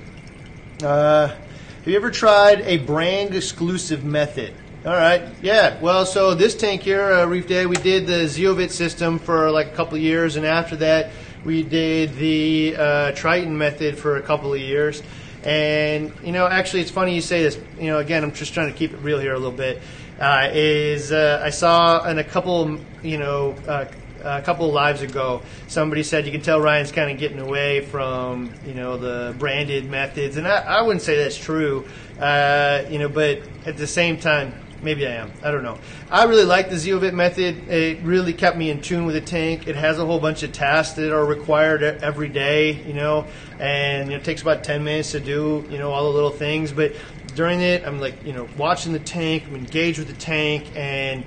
[0.84, 4.54] Uh, have you ever tried a brand exclusive method?
[4.86, 5.80] All right, yeah.
[5.82, 9.67] Well, so this tank here, uh, Reef Day, we did the Zeovit system for like
[9.67, 11.12] a couple years, and after that
[11.45, 15.02] we did the uh, Triton method for a couple of years.
[15.43, 17.58] And, you know, actually, it's funny you say this.
[17.80, 19.82] You know, again, I'm just trying to keep it real here a little bit.
[20.19, 23.86] Uh, is uh, I saw in a couple, you know, uh,
[24.23, 27.82] a couple of lives ago, somebody said you can tell Ryan's kind of getting away
[27.82, 31.86] from you know the branded methods, and I, I wouldn't say that's true.
[32.19, 35.31] Uh, you know, but at the same time, maybe I am.
[35.43, 35.77] I don't know.
[36.09, 37.67] I really like the Zeovit method.
[37.69, 39.67] It really kept me in tune with the tank.
[39.67, 43.27] It has a whole bunch of tasks that are required every day, you know,
[43.59, 46.71] and it takes about 10 minutes to do, you know, all the little things.
[46.71, 46.93] But
[47.35, 51.23] during it, I'm like, you know, watching the tank, I'm engaged with the tank, and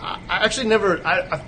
[0.00, 1.42] I actually never, I, I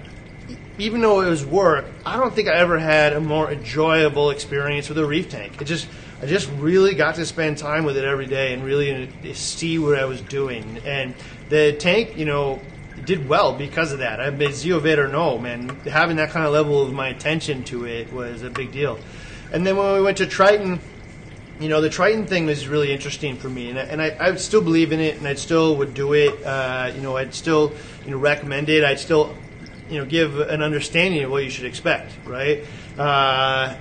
[0.78, 4.88] even though it was work, I don't think I ever had a more enjoyable experience
[4.88, 5.60] with a reef tank.
[5.60, 5.88] It just
[6.22, 9.98] I just really got to spend time with it every day and really see what
[9.98, 10.80] I was doing.
[10.84, 11.14] And
[11.50, 12.60] the tank, you know,
[13.04, 14.20] did well because of that.
[14.20, 17.84] I mean, Zeovit or no, man, having that kind of level of my attention to
[17.84, 18.98] it was a big deal.
[19.52, 20.80] And then when we went to Triton,
[21.60, 24.34] you know, the Triton thing was really interesting for me, and I, and I, I
[24.36, 26.42] still believe in it, and I still would do it.
[26.44, 27.72] Uh, you know, I'd still,
[28.04, 28.84] you know, recommend it.
[28.84, 29.34] I'd still,
[29.88, 32.64] you know, give an understanding of what you should expect, right?
[32.98, 33.76] Uh,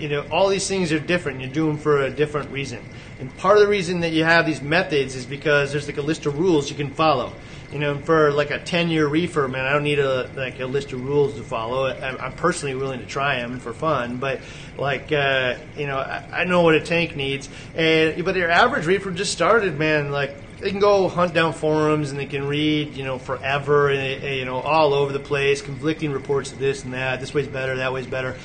[0.00, 1.40] you know, all these things are different.
[1.40, 2.82] You do them for a different reason.
[3.18, 6.02] And part of the reason that you have these methods is because there's like a
[6.02, 7.32] list of rules you can follow.
[7.70, 10.66] You know, for like a 10 year reefer, man, I don't need a like a
[10.66, 11.86] list of rules to follow.
[11.86, 14.40] I'm, personally willing to try them for fun, but
[14.76, 17.48] like, uh, you know, I, I know what a tank needs.
[17.76, 22.10] And but your average reefer just started, man, like they can go hunt down forums
[22.10, 26.10] and they can read, you know, forever and you know all over the place, conflicting
[26.10, 27.20] reports of this and that.
[27.20, 28.36] This way's better, that way's better.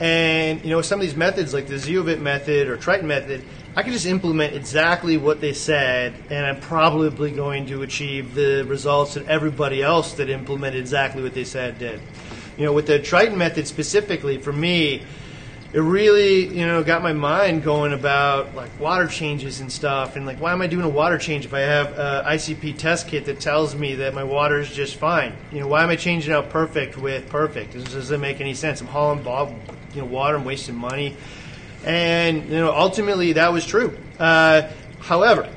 [0.00, 3.82] And you know, some of these methods, like the Zeovit method or Triton method, I
[3.82, 9.14] can just implement exactly what they said, and I'm probably going to achieve the results
[9.14, 12.00] that everybody else that implemented exactly what they said did.
[12.56, 15.02] You know, with the Triton method specifically, for me,
[15.72, 20.24] it really you know got my mind going about like water changes and stuff and
[20.24, 23.26] like why am i doing a water change if i have a icp test kit
[23.26, 25.36] that tells me that my water is just fine?
[25.52, 27.74] You know why am i changing out perfect with perfect?
[27.74, 28.80] This doesn't make any sense?
[28.80, 29.54] I'm hauling bob
[29.94, 31.16] you know water i'm wasting money
[31.84, 34.68] and you know ultimately that was true uh,
[35.00, 35.48] however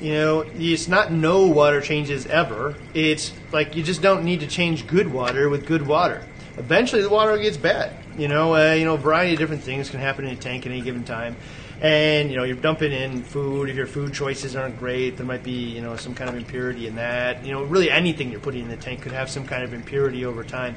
[0.00, 4.46] you know it's not no water changes ever it's like you just don't need to
[4.46, 8.84] change good water with good water eventually the water gets bad you know, uh, you
[8.84, 11.36] know, a variety of different things can happen in a tank at any given time.
[11.80, 13.68] And you know, you're dumping in food.
[13.68, 16.86] If your food choices aren't great, there might be you know some kind of impurity
[16.86, 17.44] in that.
[17.44, 20.24] You know, really anything you're putting in the tank could have some kind of impurity
[20.24, 20.76] over time.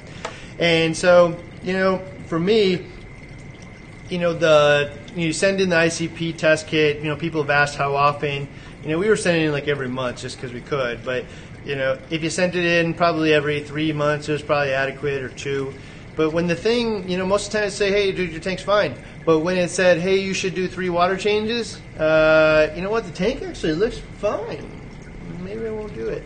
[0.57, 2.87] And so, you know, for me,
[4.09, 6.97] you know, the you send in the ICP test kit.
[6.97, 8.47] You know, people have asked how often.
[8.83, 11.03] You know, we were sending in like every month just because we could.
[11.03, 11.25] But
[11.65, 15.23] you know, if you sent it in probably every three months, it was probably adequate
[15.23, 15.73] or two.
[16.15, 18.41] But when the thing, you know, most of the time it say, hey, dude, your
[18.41, 18.95] tank's fine.
[19.23, 23.05] But when it said, hey, you should do three water changes, uh, you know what?
[23.05, 24.67] The tank actually looks fine.
[25.43, 26.25] Maybe I won't do it.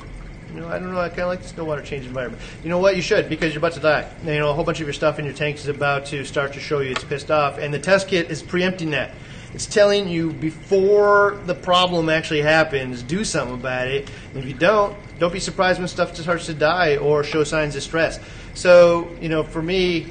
[0.54, 1.00] You know, I don't know.
[1.00, 2.42] I kind of like the still water change environment.
[2.64, 2.96] You know what?
[2.96, 4.10] You should because you're about to die.
[4.24, 6.54] You know, a whole bunch of your stuff in your tank is about to start
[6.54, 9.12] to show you it's pissed off, and the test kit is preempting that.
[9.54, 14.10] It's telling you before the problem actually happens, do something about it.
[14.34, 17.84] If you don't, don't be surprised when stuff starts to die or show signs of
[17.84, 18.20] stress.
[18.54, 20.08] So, you know, for me,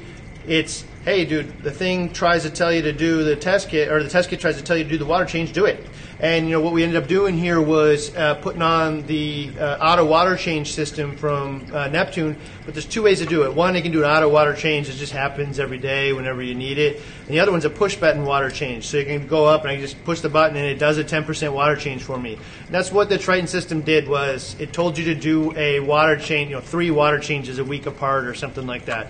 [0.47, 4.03] it's hey, dude, the thing tries to tell you to do the test kit, or
[4.03, 5.83] the test kit tries to tell you to do the water change, do it.
[6.21, 9.79] And you know what we ended up doing here was uh, putting on the uh,
[9.81, 12.37] auto water change system from uh, Neptune.
[12.63, 13.55] But there's two ways to do it.
[13.55, 16.53] One, you can do an auto water change that just happens every day whenever you
[16.53, 17.01] need it.
[17.25, 18.85] And the other one's a push button water change.
[18.85, 21.03] So you can go up and I just push the button and it does a
[21.03, 22.37] 10% water change for me.
[22.65, 26.17] And that's what the Triton system did was it told you to do a water
[26.17, 29.07] change, you know, three water changes a week apart or something like that.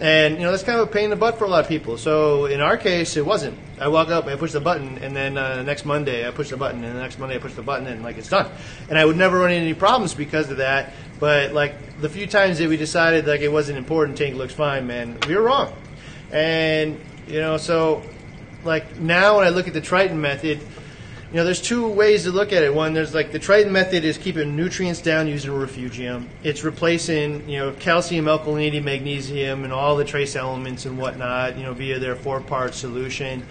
[0.00, 1.68] And you know that's kind of a pain in the butt for a lot of
[1.68, 1.96] people.
[1.96, 3.56] So in our case, it wasn't.
[3.82, 6.56] I walk up, I push the button, and then uh, next Monday I push the
[6.56, 8.48] button, and the next Monday I push the button, and like it's done.
[8.88, 10.92] And I would never run into any problems because of that.
[11.18, 14.86] But like the few times that we decided like it wasn't important, tank looks fine,
[14.86, 15.74] man, we were wrong.
[16.30, 18.02] And you know, so
[18.64, 20.60] like now when I look at the Triton method,
[21.32, 22.72] you know, there's two ways to look at it.
[22.72, 26.28] One, there's like the Triton method is keeping nutrients down using a refugium.
[26.42, 31.62] It's replacing, you know, calcium, alkalinity, magnesium, and all the trace elements and whatnot, you
[31.62, 33.44] know, via their four-part solution.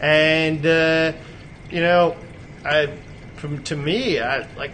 [0.00, 1.12] And uh,
[1.70, 2.16] you know,
[2.64, 2.92] I,
[3.36, 4.72] from to me, I like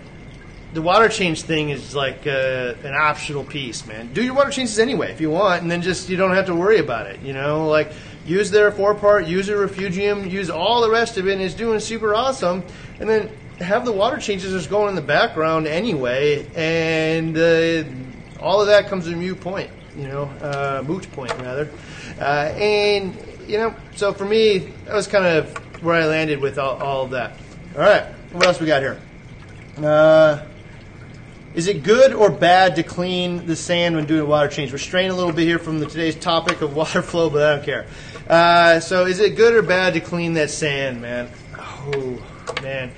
[0.75, 4.13] the water change thing is like uh, an optional piece, man.
[4.13, 6.55] Do your water changes anyway if you want, and then just you don't have to
[6.55, 7.21] worry about it.
[7.23, 7.93] You know, like
[8.27, 11.55] use their four part, use a refugium, use all the rest of it, and it's
[11.55, 12.65] doing super awesome.
[12.99, 17.85] And then have the water changes just going in the background anyway, and uh,
[18.41, 21.71] all of that comes to a moot point, you know, uh, moot point rather.
[22.21, 26.59] Uh, and you know, so for me, that was kind of where I landed with
[26.59, 27.39] all, all of that.
[27.75, 29.01] All right, what else we got here?
[29.77, 30.45] Uh,
[31.55, 34.73] is it good or bad to clean the sand when doing a water change?
[34.73, 37.57] We're straying a little bit here from the, today's topic of water flow, but I
[37.57, 37.87] don't care.
[38.29, 41.29] Uh, so, is it good or bad to clean that sand, man?
[41.57, 42.23] Oh,
[42.63, 42.91] man.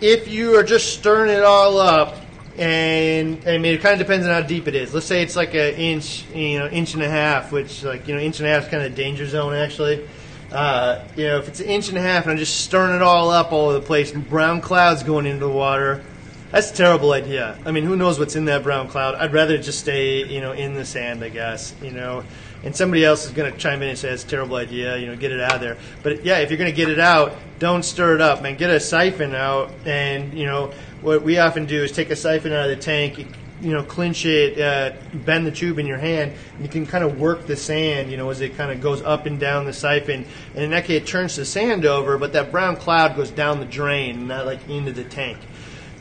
[0.00, 2.16] If you are just stirring it all up,
[2.56, 4.94] and I mean, it kind of depends on how deep it is.
[4.94, 8.14] Let's say it's like an inch, you know, inch and a half, which, like, you
[8.14, 10.06] know, inch and a half is kind of danger zone, actually.
[10.52, 13.02] Uh, you know, if it's an inch and a half and I'm just stirring it
[13.02, 16.04] all up all over the place and brown clouds going into the water,
[16.52, 17.58] that's a terrible idea.
[17.66, 19.16] I mean, who knows what's in that brown cloud?
[19.16, 22.22] I'd rather just stay, you know, in the sand, I guess, you know.
[22.64, 25.06] And somebody else is going to chime in and say it's a terrible idea, you
[25.06, 25.76] know, get it out of there.
[26.02, 28.56] But yeah, if you're going to get it out, don't stir it up, man.
[28.56, 30.72] Get a siphon out, and you know
[31.02, 33.18] what we often do is take a siphon out of the tank,
[33.60, 37.04] you know, clinch it, uh, bend the tube in your hand, and you can kind
[37.04, 39.72] of work the sand, you know, as it kind of goes up and down the
[39.72, 40.24] siphon.
[40.54, 43.60] And in that case, it turns the sand over, but that brown cloud goes down
[43.60, 45.38] the drain, not like into the tank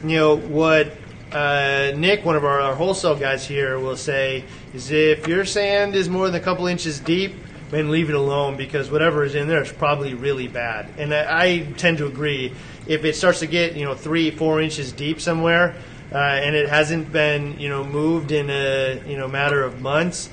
[0.04, 0.92] you know what
[1.34, 4.44] uh, Nick, one of our, our, wholesale guys here, will say
[4.74, 7.34] is if your sand is more than a couple inches deep,
[7.72, 10.88] then leave it alone because whatever is in there is probably really bad.
[10.98, 12.54] And I, I tend to agree.
[12.86, 15.76] If it starts to get you know three, four inches deep somewhere,
[16.12, 20.30] uh, and it hasn't been you know moved in a you know matter of months,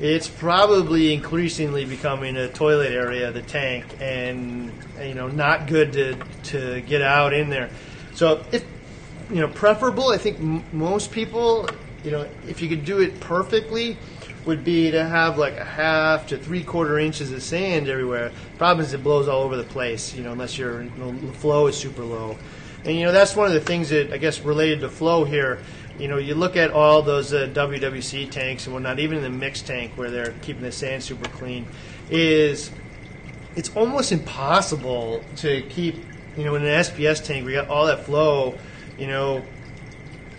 [0.00, 6.16] it's probably increasingly becoming a toilet area the tank, and you know not good to
[6.44, 7.68] to get out in there.
[8.14, 8.64] So if
[9.32, 10.10] you know, preferable.
[10.10, 11.68] I think m- most people,
[12.04, 13.96] you know, if you could do it perfectly,
[14.44, 18.30] would be to have like a half to three quarter inches of sand everywhere.
[18.58, 20.14] Problem is, it blows all over the place.
[20.14, 22.36] You know, unless your you know, flow is super low.
[22.84, 25.62] And you know, that's one of the things that I guess related to flow here.
[25.98, 29.30] You know, you look at all those uh, WWC tanks and whatnot, even in the
[29.30, 31.66] mixed tank where they're keeping the sand super clean,
[32.10, 32.70] is
[33.56, 36.04] it's almost impossible to keep.
[36.34, 38.58] You know, in an SPS tank, we got all that flow
[38.98, 39.44] you know,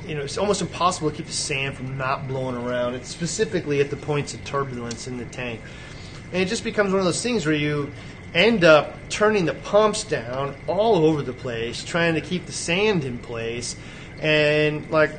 [0.05, 2.95] you know, it's almost impossible to keep the sand from not blowing around.
[2.95, 5.61] It's specifically at the points of turbulence in the tank.
[6.31, 7.91] And it just becomes one of those things where you
[8.33, 13.05] end up turning the pumps down all over the place, trying to keep the sand
[13.05, 13.75] in place.
[14.19, 15.11] And, like,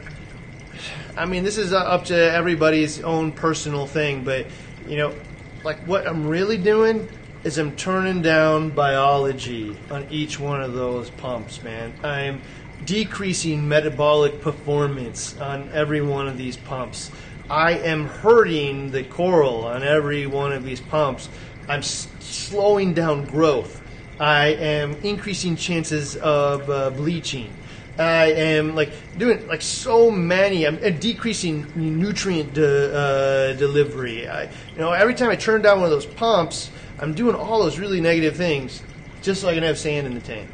[1.16, 4.46] I mean, this is up to everybody's own personal thing, but,
[4.88, 5.14] you know,
[5.62, 7.08] like what I'm really doing
[7.44, 11.92] is I'm turning down biology on each one of those pumps, man.
[12.02, 12.40] I'm
[12.84, 17.10] decreasing metabolic performance on every one of these pumps.
[17.48, 21.28] I am hurting the coral on every one of these pumps.
[21.68, 23.80] I'm s- slowing down growth.
[24.18, 27.52] I am increasing chances of uh, bleaching.
[27.98, 30.66] I am like doing like so many.
[30.66, 34.28] I'm decreasing nutrient de, uh, delivery.
[34.28, 37.62] I, you know, every time I turn down one of those pumps, I'm doing all
[37.62, 38.82] those really negative things,
[39.22, 40.48] just so I can have sand in the tank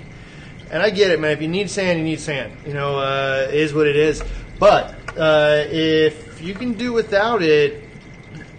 [0.70, 1.32] and I get it, man.
[1.32, 2.52] If you need sand, you need sand.
[2.64, 4.22] You know, uh, it is what it is.
[4.58, 7.82] But uh, if you can do without it,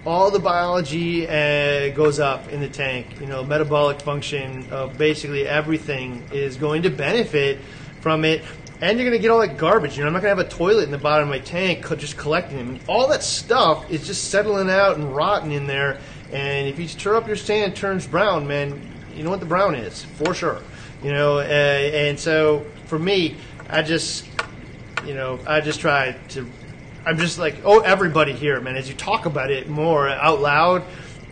[0.05, 3.21] all the biology uh, goes up in the tank.
[3.21, 7.59] You know, metabolic function of basically everything is going to benefit
[8.01, 8.43] from it.
[8.81, 9.95] And you're going to get all that garbage.
[9.95, 11.87] You know, I'm not going to have a toilet in the bottom of my tank
[11.97, 12.79] just collecting them.
[12.87, 15.99] All that stuff is just settling out and rotting in there.
[16.33, 18.81] And if you stir up your sand, turns brown, man.
[19.15, 20.61] You know what the brown is for sure
[21.03, 21.39] you know.
[21.39, 23.35] Uh, and so for me,
[23.69, 24.27] I just,
[25.05, 26.47] you know, I just try to.
[27.03, 28.75] I'm just like, oh, everybody here, man.
[28.75, 30.83] As you talk about it more out loud,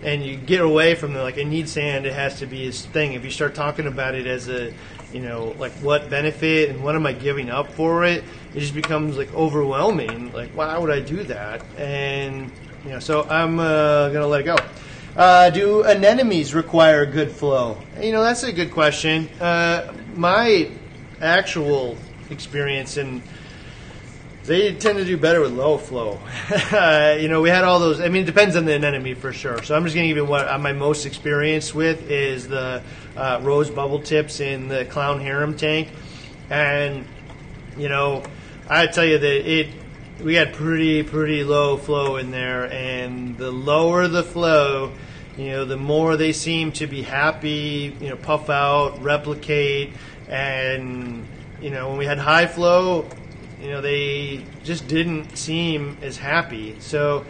[0.01, 2.05] and you get away from the like, I need sand.
[2.05, 3.13] It has to be his thing.
[3.13, 4.73] If you start talking about it as a,
[5.13, 8.73] you know, like what benefit and what am I giving up for it, it just
[8.73, 10.31] becomes like overwhelming.
[10.33, 11.63] Like, why would I do that?
[11.77, 12.51] And
[12.85, 14.55] you know, so I'm uh, gonna let it go.
[15.19, 17.77] Uh, do anemones require good flow?
[17.99, 19.27] You know, that's a good question.
[19.41, 20.71] Uh, my
[21.19, 21.97] actual
[22.29, 23.21] experience and
[24.45, 26.21] they tend to do better with low flow.
[26.71, 27.99] uh, you know, we had all those.
[27.99, 29.61] I mean, it depends on the anemone for sure.
[29.61, 32.81] So I'm just going to give you what I'm my most experienced with is the
[33.17, 35.89] uh, rose bubble tips in the clown harem tank,
[36.49, 37.05] and
[37.77, 38.23] you know,
[38.69, 39.67] I tell you that it
[40.23, 44.93] we had pretty pretty low flow in there, and the lower the flow,
[45.39, 49.93] you know, the more they seem to be happy, you know, puff out, replicate,
[50.27, 51.25] and
[51.61, 53.09] you know, when we had high flow,
[53.61, 56.75] you know, they just didn't seem as happy.
[56.79, 57.25] So,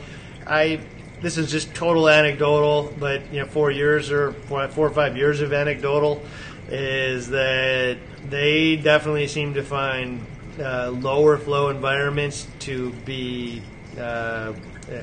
[0.48, 0.80] I
[1.22, 5.16] this is just total anecdotal, but you know, four years or four, four or five
[5.16, 6.24] years of anecdotal
[6.68, 7.98] is that
[8.28, 10.26] they definitely seem to find
[10.60, 13.62] uh, lower flow environments to be
[14.00, 14.54] uh,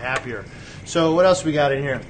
[0.01, 0.45] happier.
[0.85, 2.01] So what else we got in here?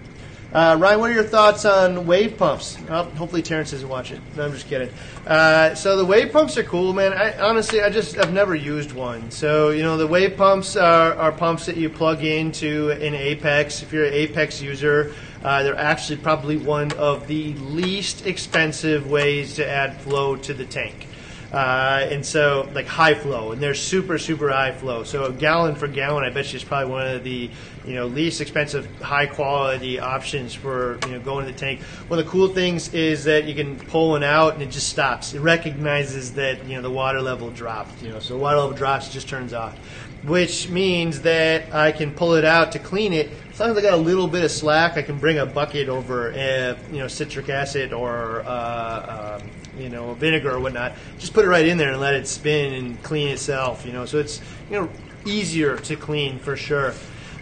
[0.53, 2.79] Uh, Ryan, what are your thoughts on wave pumps?
[2.89, 4.21] Oh, hopefully Terrence doesn't watch it.
[4.37, 4.91] No, I'm just kidding.
[5.27, 7.13] Uh, so the wave pumps are cool, man.
[7.13, 9.31] I honestly, I just I've never used one.
[9.31, 13.83] So you know, the wave pumps are, are pumps that you plug into an Apex.
[13.83, 19.57] If you're an Apex user, uh, they're actually probably one of the least expensive ways
[19.57, 21.09] to add flow to the tank.
[21.53, 25.05] Uh, and so, like high flow, and they're super, super high flow.
[25.05, 27.49] So a gallon for gallon, I bet you probably one of the
[27.85, 31.81] you know least expensive, high quality options for you know going to the tank.
[32.09, 34.89] One of the cool things is that you can pull one out and it just
[34.89, 35.35] stops.
[35.35, 38.03] It recognizes that you know the water level dropped.
[38.03, 39.79] You know, so water level drops, it just turns off,
[40.25, 43.31] which means that I can pull it out to clean it.
[43.53, 45.89] As long as I got a little bit of slack, I can bring a bucket
[45.89, 50.95] over, uh, you know, citric acid or uh, um, you know, vinegar or whatnot.
[51.19, 53.85] Just put it right in there and let it spin and clean itself.
[53.87, 54.89] You know, so it's you know
[55.25, 56.95] easier to clean for sure.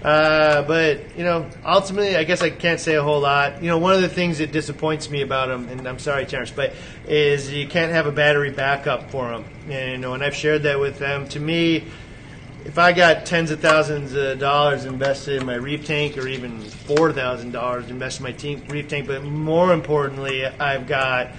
[0.05, 3.63] Uh, but you know, ultimately, I guess I can't say a whole lot.
[3.63, 6.51] You know, one of the things that disappoints me about them, and I'm sorry, Terrence,
[6.51, 6.75] but
[7.09, 9.47] is you can't have a battery backup for them.
[9.71, 11.27] And, you know, and I've shared that with them.
[11.31, 11.85] To me,
[12.67, 16.61] if I got tens of thousands of dollars invested in my reef tank, or even
[16.61, 21.31] four thousand dollars invested in my reef tank, but more importantly, I've got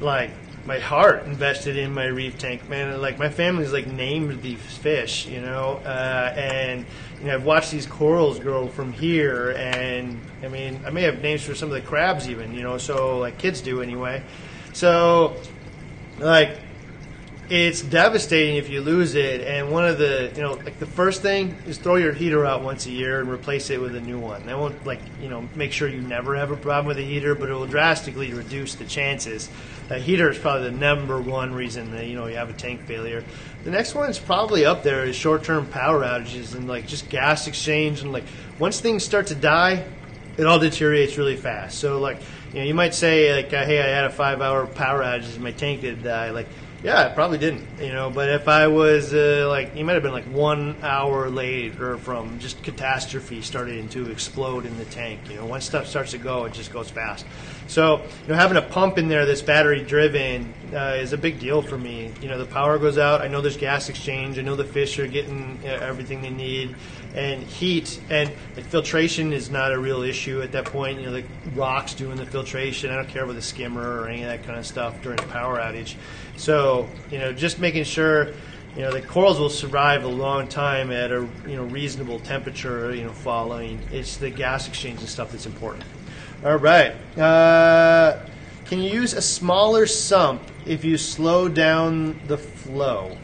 [0.00, 0.30] like
[0.64, 3.00] my heart invested in my reef tank, man.
[3.00, 6.84] Like my family's like named these fish, you know, uh, and
[7.20, 11.22] you know I've watched these corals grow from here, and I mean I may have
[11.22, 14.22] names for some of the crabs even, you know, so like kids do anyway.
[14.74, 15.36] So
[16.18, 16.58] like
[17.50, 19.40] it's devastating if you lose it.
[19.40, 22.62] And one of the, you know, like the first thing is throw your heater out
[22.62, 24.44] once a year and replace it with a new one.
[24.46, 27.34] That won't, like, you know, make sure you never have a problem with a heater,
[27.34, 29.48] but it will drastically reduce the chances.
[29.88, 32.82] A heater is probably the number one reason that, you know, you have a tank
[32.82, 33.24] failure.
[33.64, 37.08] The next one is probably up there is short term power outages and, like, just
[37.08, 38.02] gas exchange.
[38.02, 38.24] And, like,
[38.58, 39.84] once things start to die,
[40.36, 41.78] it all deteriorates really fast.
[41.78, 42.20] So, like,
[42.52, 45.34] you know, you might say, like, uh, hey, I had a five hour power outage
[45.34, 46.30] and my tank did die.
[46.30, 46.46] Like,
[46.82, 48.08] yeah, it probably didn't, you know.
[48.08, 52.38] But if I was uh, like, you might have been like one hour later from
[52.38, 55.28] just catastrophe starting to explode in the tank.
[55.28, 57.26] You know, once stuff starts to go, it just goes fast.
[57.68, 61.38] So, you know, having a pump in there that's battery driven uh, is a big
[61.38, 62.12] deal for me.
[62.22, 63.20] You know, the power goes out.
[63.20, 64.38] I know there's gas exchange.
[64.38, 66.74] I know the fish are getting uh, everything they need,
[67.14, 70.98] and heat and like, filtration is not a real issue at that point.
[70.98, 72.90] You know, the rocks doing the filtration.
[72.90, 75.26] I don't care about the skimmer or any of that kind of stuff during a
[75.26, 75.94] power outage.
[76.36, 78.32] So, you know, just making sure
[78.76, 82.94] you know the corals will survive a long time at a you know reasonable temperature
[82.94, 85.84] you know following it's the gas exchange and stuff that's important
[86.44, 88.20] all right uh,
[88.64, 93.16] can you use a smaller sump if you slow down the flow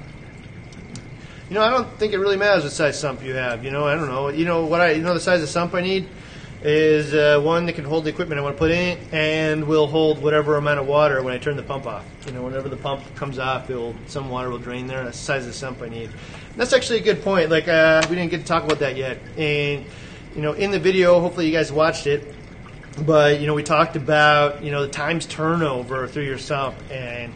[1.48, 3.86] you know i don't think it really matters what size sump you have you know
[3.86, 6.08] i don't know you know what i you know the size of sump i need
[6.64, 9.86] is uh, one that can hold the equipment I want to put in and will
[9.86, 12.06] hold whatever amount of water when I turn the pump off.
[12.24, 15.04] You know, whenever the pump comes off, it'll, some water will drain there.
[15.04, 16.04] That's the size of the sump I need.
[16.04, 17.50] And that's actually a good point.
[17.50, 19.18] Like, uh, we didn't get to talk about that yet.
[19.36, 19.84] And,
[20.34, 22.34] you know, in the video, hopefully you guys watched it,
[22.94, 27.32] but, you know, we talked about, you know, the times turnover through your sump and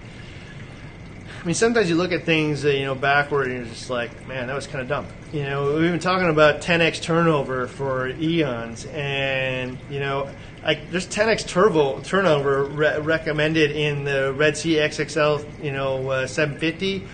[1.40, 4.26] I mean, sometimes you look at things, uh, you know, backward, and you're just like,
[4.26, 5.06] man, that was kind of dumb.
[5.32, 10.28] You know, we've been talking about 10x turnover for eons, and you know,
[10.64, 16.26] like there's 10x turbo turnover re- recommended in the Red Sea XXL, you know, uh,
[16.26, 17.06] 750,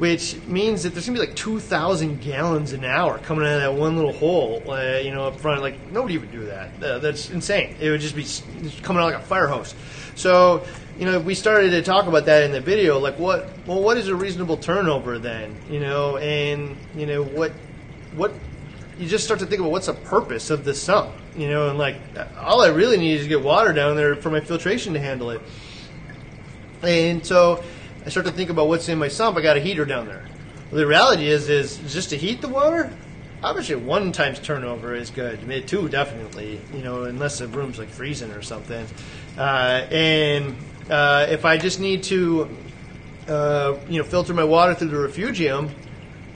[0.00, 3.74] which means that there's gonna be like 2,000 gallons an hour coming out of that
[3.74, 5.60] one little hole, uh, you know, up front.
[5.60, 6.82] Like nobody would do that.
[6.82, 7.76] Uh, that's insane.
[7.78, 8.24] It would just be
[8.82, 9.74] coming out like a fire hose.
[10.14, 10.64] So
[10.98, 12.98] you know, we started to talk about that in the video.
[12.98, 13.48] Like, what?
[13.66, 15.54] Well, what is a reasonable turnover then?
[15.68, 17.52] You know, and you know what?
[18.16, 18.32] What?
[18.98, 21.10] You just start to think about what's the purpose of the sump.
[21.36, 21.96] You know, and like,
[22.38, 25.30] all I really need is to get water down there for my filtration to handle
[25.30, 25.42] it.
[26.82, 27.62] And so,
[28.04, 29.36] I start to think about what's in my sump.
[29.36, 30.24] I got a heater down there.
[30.70, 32.92] Well, the reality is, is just to heat the water.
[33.42, 35.40] Obviously, one times turnover is good.
[35.40, 36.60] I mean, two definitely.
[36.74, 38.86] You know, unless the room's like freezing or something.
[39.36, 40.56] Uh, and
[40.88, 42.56] uh, if I just need to,
[43.28, 45.70] uh, you know, filter my water through the refugium,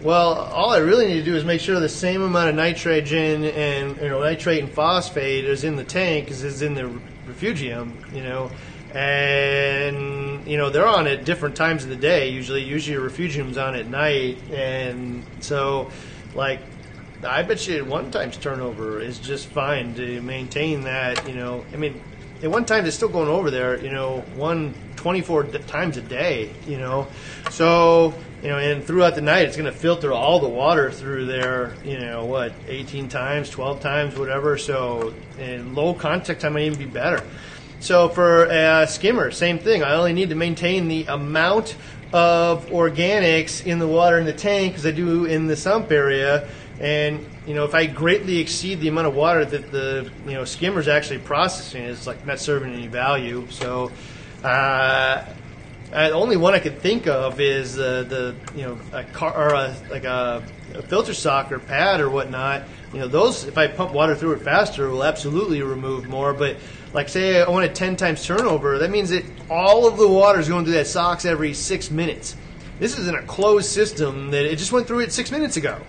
[0.04, 3.44] well, all I really need to do is make sure the same amount of nitrogen
[3.44, 6.88] and you know nitrate and phosphate is in the tank as is in the
[7.26, 7.96] refugium.
[8.12, 8.50] You know,
[8.94, 12.28] and you know they're on at different times of the day.
[12.28, 15.90] Usually, usually your refugium's on at night, and so
[16.34, 16.60] like
[17.24, 21.26] I bet you one times turnover is just fine to maintain that.
[21.28, 22.00] You know, I mean,
[22.42, 23.82] at one time they're still going over there.
[23.82, 26.50] You know, one 24 times a day.
[26.66, 27.08] You know,
[27.50, 31.26] so you know, and throughout the night, it's going to filter all the water through
[31.26, 31.74] there.
[31.84, 34.58] You know, what 18 times, 12 times, whatever.
[34.58, 37.24] So, and low contact time might even be better.
[37.84, 39.82] So for a skimmer, same thing.
[39.82, 41.76] I only need to maintain the amount
[42.14, 46.48] of organics in the water in the tank as I do in the sump area.
[46.80, 50.46] And you know, if I greatly exceed the amount of water that the you know
[50.46, 53.46] skimmer is actually processing, it's like not serving any value.
[53.50, 53.92] So.
[54.42, 55.26] Uh,
[55.92, 59.32] uh, the only one I could think of is uh, the you know a car
[59.32, 60.42] or a, like a,
[60.74, 62.64] a filter sock or pad or whatnot.
[62.92, 66.32] You know those if I pump water through it faster, will absolutely remove more.
[66.32, 66.56] But
[66.94, 70.40] like say I want a ten times turnover, that means that all of the water
[70.40, 72.36] is going through that socks every six minutes.
[72.78, 75.80] This is in a closed system that it just went through it six minutes ago.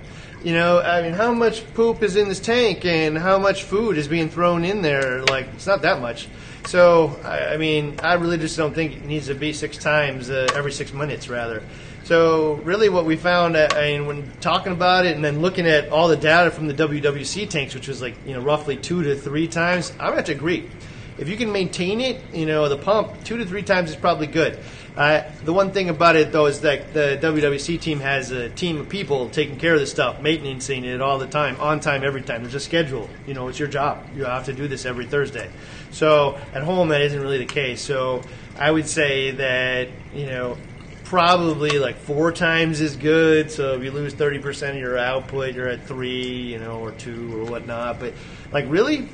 [0.43, 3.97] You know, I mean, how much poop is in this tank and how much food
[3.97, 5.24] is being thrown in there?
[5.24, 6.28] Like, it's not that much.
[6.68, 10.30] So, I, I mean, I really just don't think it needs to be six times
[10.30, 11.64] uh, every six minutes, rather.
[12.03, 15.66] So, really, what we found, uh, I mean, when talking about it and then looking
[15.66, 19.01] at all the data from the WWC tanks, which was like, you know, roughly two
[19.01, 20.70] to three times, I'm have to agree.
[21.18, 24.28] If you can maintain it, you know, the pump two to three times is probably
[24.28, 24.59] good.
[24.97, 28.80] Uh, the one thing about it, though, is that the WWC team has a team
[28.80, 32.22] of people taking care of this stuff, maintaining it all the time, on time, every
[32.22, 32.41] time.
[32.41, 33.09] There's a schedule.
[33.28, 34.05] You know, it's your job.
[34.16, 35.49] You have to do this every Thursday.
[35.91, 37.82] So at home, that isn't really the case.
[37.82, 38.22] So
[38.57, 40.57] I would say that, you know,
[41.03, 43.51] probably like four times is good.
[43.51, 47.38] So if you lose 30% of your output, you're at three, you know, or two
[47.38, 47.99] or whatnot.
[47.99, 48.13] But
[48.53, 49.09] like, really?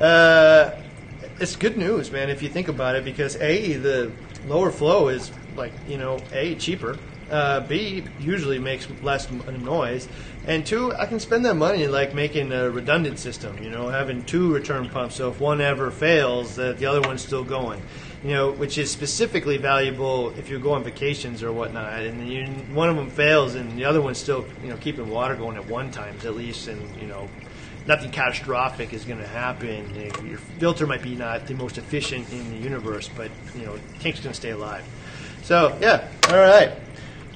[0.00, 0.72] Uh,
[1.40, 4.12] it's good news, man, if you think about it, because A, the
[4.46, 6.98] lower flow is like, you know, A, cheaper.
[7.30, 10.08] Uh, B, usually makes less noise.
[10.46, 14.24] And two, I can spend that money like making a redundant system, you know, having
[14.24, 15.14] two return pumps.
[15.14, 17.80] So if one ever fails, that the other one's still going,
[18.24, 22.02] you know, which is specifically valuable if you go on vacations or whatnot.
[22.02, 25.36] And you, one of them fails and the other one's still, you know, keeping water
[25.36, 26.66] going at one times at least.
[26.66, 27.28] And, you know,
[27.90, 29.92] nothing catastrophic is going to happen.
[30.24, 34.20] Your filter might be not the most efficient in the universe, but you know, tank's
[34.20, 34.84] going to stay alive.
[35.42, 36.70] So yeah, all right.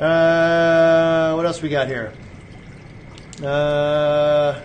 [0.01, 2.13] Uh, what else we got here?
[3.43, 4.61] Uh,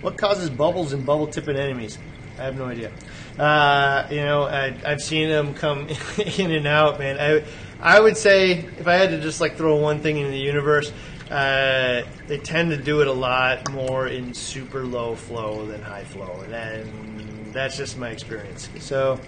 [0.00, 1.98] what causes bubbles in bubble tip anemones?
[2.36, 2.90] I have no idea.
[3.38, 5.86] Uh, you know, I, I've seen them come
[6.38, 7.18] in and out, man.
[7.20, 7.44] I,
[7.80, 10.92] I would say if I had to just like throw one thing into the universe,
[11.30, 16.04] uh, they tend to do it a lot more in super low flow than high
[16.04, 18.68] flow, and, that's just my experience.
[18.80, 19.18] So,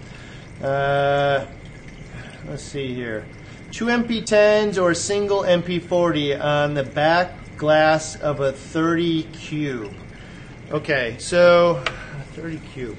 [0.61, 1.47] uh,
[2.47, 3.25] let's see here:
[3.71, 9.93] two MP10s or a single MP40 on the back glass of a 30 cube.
[10.71, 11.83] Okay, so
[12.33, 12.97] 30 cube.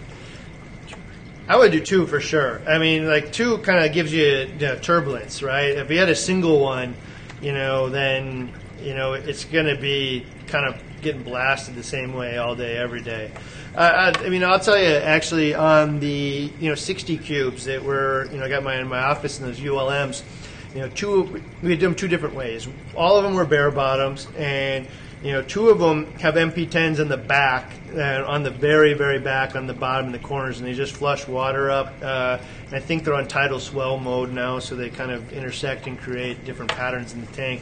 [1.49, 2.61] I would do two for sure.
[2.69, 5.71] I mean, like two kind of gives you, you know, turbulence, right?
[5.77, 6.95] If you had a single one,
[7.43, 8.53] you know, then
[8.83, 12.77] you know it's going to be kind of getting blasted the same way all day,
[12.77, 13.31] every day.
[13.75, 17.83] Uh, I, I mean, I'll tell you actually on the you know 60 cubes that
[17.83, 20.23] were you know I got my in my office in those ULMs.
[20.75, 22.69] You know, two we did them two different ways.
[22.95, 24.87] All of them were bare bottoms, and
[25.23, 29.19] you know, two of them have MP10s in the back, uh, on the very, very
[29.19, 31.93] back, on the bottom in the corners, and they just flush water up.
[32.01, 35.87] Uh, and I think they're on tidal swell mode now, so they kind of intersect
[35.87, 37.61] and create different patterns in the tank.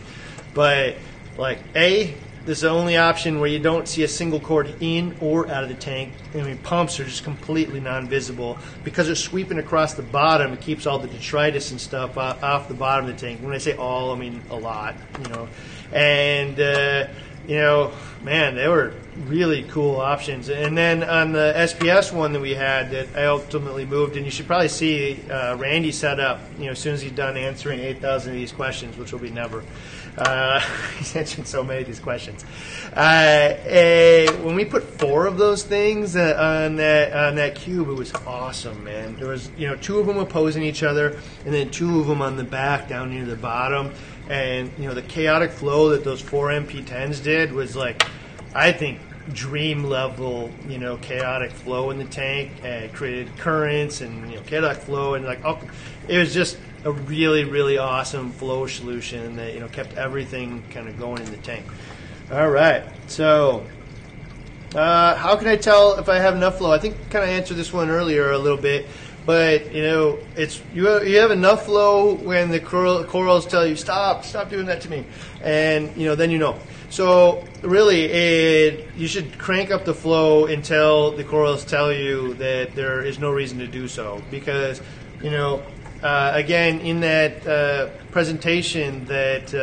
[0.55, 0.97] But
[1.37, 2.15] like A,
[2.49, 5.65] this is the only option where you don't see a single cord in or out
[5.65, 6.15] of the tank.
[6.35, 10.55] I mean, pumps are just completely non-visible because they're sweeping across the bottom.
[10.55, 13.43] It keeps all the detritus and stuff off, off the bottom of the tank.
[13.43, 15.49] When I say all, I mean a lot, you know.
[15.93, 17.09] And uh,
[17.49, 17.93] you know,
[18.23, 18.93] man, they were
[19.25, 20.51] really cool options.
[20.51, 24.31] And then on the SPS one that we had that I ultimately moved, and you
[24.31, 27.81] should probably see uh, Randy set up, you know, as soon as he's done answering
[27.81, 29.65] 8,000 of these questions, which will be never.
[30.19, 30.61] Uh,
[30.99, 32.45] he's answering so many of these questions.
[32.95, 37.89] Uh, eh, when we put four of those things uh, on that on that cube,
[37.89, 39.17] it was awesome, man.
[39.17, 42.21] There was, you know, two of them opposing each other, and then two of them
[42.21, 43.93] on the back down near the bottom
[44.29, 48.07] and you know the chaotic flow that those four MP10s did was like,
[48.55, 49.01] I think
[49.33, 54.43] dream level, you know, chaotic flow in the tank and created currents and you know
[54.43, 55.59] chaotic flow and like oh,
[56.09, 60.89] it was just a really really awesome flow solution that you know kept everything kind
[60.89, 61.65] of going in the tank.
[62.31, 63.67] All right, so.
[64.75, 66.71] Uh, how can I tell if I have enough flow?
[66.71, 68.85] I think kind of answered this one earlier a little bit.
[69.29, 71.03] But you know, it's you.
[71.03, 74.91] You have enough flow when the coral, corals tell you stop, stop doing that to
[74.91, 75.05] me,
[75.43, 76.59] and you know then you know.
[76.91, 82.75] So really, it, you should crank up the flow until the corals tell you that
[82.75, 84.81] there is no reason to do so, because
[85.23, 85.63] you know
[86.03, 89.59] uh, again in that uh, presentation that uh,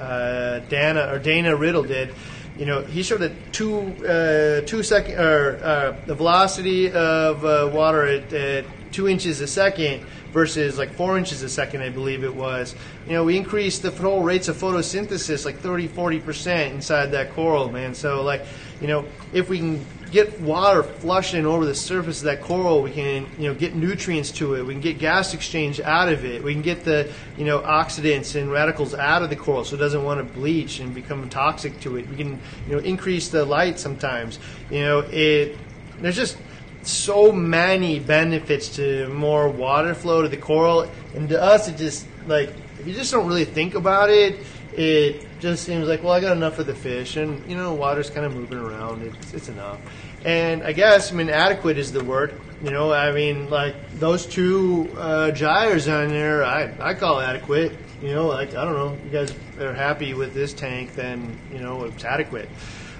[0.00, 2.14] uh, Dana or Dana Riddle did,
[2.58, 7.42] you know, he showed a two uh, two second or uh, the velocity of
[7.74, 12.24] water at, at two inches a second versus like four inches a second, I believe
[12.24, 12.74] it was.
[13.06, 17.70] You know, we increased the flow rates of photosynthesis like 30, 40% inside that coral,
[17.70, 17.94] man.
[17.94, 18.44] So, like,
[18.80, 22.90] you know, if we can get water flushing over the surface of that coral, we
[22.90, 24.62] can, you know, get nutrients to it.
[24.62, 26.42] We can get gas exchange out of it.
[26.42, 29.78] We can get the, you know, oxidants and radicals out of the coral so it
[29.78, 32.08] doesn't want to bleach and become toxic to it.
[32.08, 34.38] We can, you know, increase the light sometimes.
[34.70, 35.56] You know, it,
[36.00, 36.36] there's just,
[36.82, 42.06] so many benefits to more water flow to the coral, and to us, it just
[42.26, 44.38] like if you just don't really think about it,
[44.72, 48.10] it just seems like well, I got enough of the fish, and you know, water's
[48.10, 49.02] kind of moving around.
[49.02, 49.78] It's it's enough,
[50.24, 52.40] and I guess I mean adequate is the word.
[52.62, 57.72] You know, I mean like those two uh, gyres on there, I I call adequate.
[58.02, 61.58] You know, like I don't know, you guys are happy with this tank, then you
[61.58, 62.48] know it's adequate.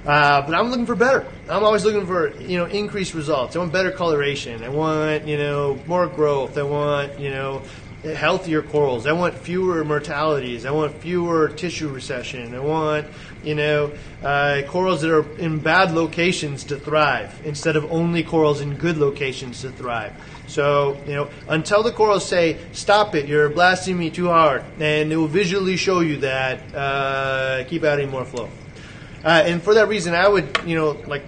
[0.07, 1.27] Uh, but I'm looking for better.
[1.49, 3.55] I'm always looking for you know increased results.
[3.55, 4.65] I want better coloration.
[4.65, 6.57] I want you know more growth.
[6.57, 7.63] I want you know
[8.03, 9.07] healthier corals.
[9.07, 10.65] I want fewer mortalities.
[10.65, 12.55] I want fewer tissue recession.
[12.55, 13.09] I want
[13.45, 13.93] you know
[14.23, 18.97] uh, corals that are in bad locations to thrive instead of only corals in good
[18.97, 20.15] locations to thrive.
[20.47, 25.13] So you know until the corals say stop it, you're blasting me too hard, and
[25.13, 26.75] it will visually show you that.
[26.75, 28.49] Uh, keep adding more flow.
[29.25, 31.25] Uh, and for that reason, I would, you know, like,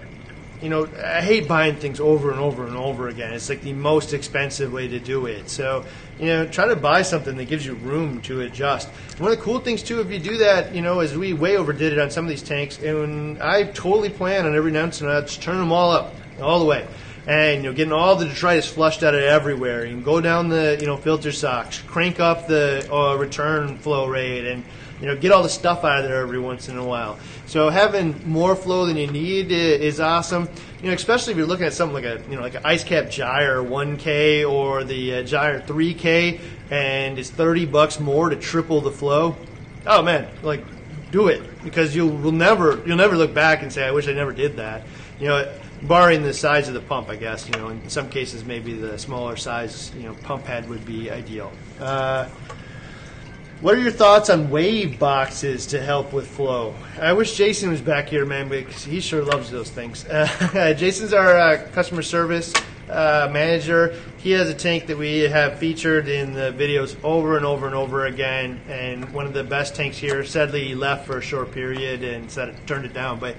[0.61, 3.33] you know, I hate buying things over and over and over again.
[3.33, 5.49] It's like the most expensive way to do it.
[5.49, 5.85] So,
[6.17, 8.87] you know, try to buy something that gives you room to adjust.
[9.17, 11.57] One of the cool things too, if you do that, you know, is we way
[11.57, 14.93] overdid it on some of these tanks, and I totally plan on every now and
[14.93, 16.87] then just turn them all up, all the way
[17.27, 19.85] and you know getting all the detritus flushed out of everywhere.
[19.85, 24.07] You can go down the you know filter socks, crank up the uh, return flow
[24.07, 24.63] rate, and
[25.03, 27.19] you know, get all the stuff out of there every once in a while.
[27.45, 30.47] So having more flow than you need is awesome.
[30.81, 33.11] You know, especially if you're looking at something like a you know like an IceCap
[33.11, 36.39] gyre 1K or the uh, gyre 3K,
[36.71, 39.35] and it's 30 bucks more to triple the flow.
[39.85, 40.63] Oh man, like
[41.11, 44.13] do it because you will never you'll never look back and say I wish I
[44.13, 44.83] never did that.
[45.19, 45.53] You know,
[45.87, 47.47] barring the size of the pump, I guess.
[47.47, 51.11] You know, in some cases maybe the smaller size you know pump head would be
[51.11, 51.51] ideal.
[51.79, 52.27] Uh,
[53.61, 56.75] what are your thoughts on wave boxes to help with flow?
[56.99, 60.05] I wish Jason was back here, man, because he sure loves those things.
[60.13, 62.53] Uh, Jason's our uh, customer service
[62.89, 63.95] uh, manager.
[64.17, 67.73] He has a tank that we have featured in the videos over and over and
[67.73, 70.23] over again, and one of the best tanks here.
[70.25, 73.35] Sadly, he left for a short period and it, turned it down, but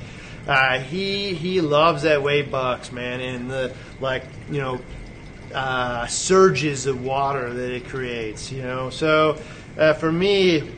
[0.47, 4.81] uh, he he loves that wave box, man, and the like, you know,
[5.55, 8.53] uh, surges of water that it creates.
[8.53, 9.39] You know, so
[9.79, 10.71] uh, for me,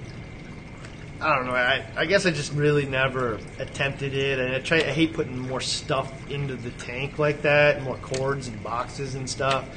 [1.20, 1.52] I don't know.
[1.52, 4.78] I, I guess I just really never attempted it, and I try.
[4.78, 9.28] I hate putting more stuff into the tank like that, more cords and boxes and
[9.28, 9.68] stuff.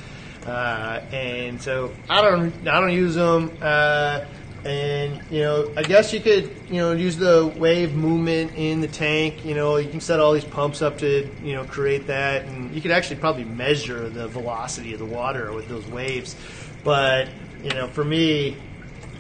[0.45, 2.53] Uh, and so I don't.
[2.67, 3.51] I don't use them.
[3.61, 4.25] Uh,
[4.65, 8.87] and you know, I guess you could you know use the wave movement in the
[8.87, 9.45] tank.
[9.45, 12.73] You know, you can set all these pumps up to you know create that, and
[12.73, 16.35] you could actually probably measure the velocity of the water with those waves.
[16.83, 17.29] But
[17.63, 18.57] you know, for me,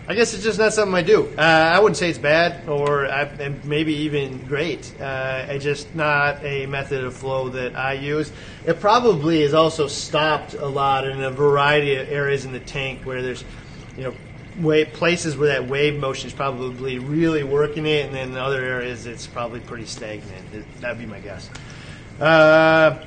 [0.09, 1.31] I guess it's just not something I do.
[1.37, 4.91] Uh, I wouldn't say it's bad or I, maybe even great.
[4.99, 8.31] Uh, it's just not a method of flow that I use.
[8.65, 13.01] It probably is also stopped a lot in a variety of areas in the tank
[13.03, 13.43] where there's,
[13.95, 14.15] you know,
[14.59, 19.05] places where that wave motion is probably really working it, and then in other areas
[19.05, 20.65] it's probably pretty stagnant.
[20.81, 21.49] That'd be my guess.
[22.19, 23.05] Uh,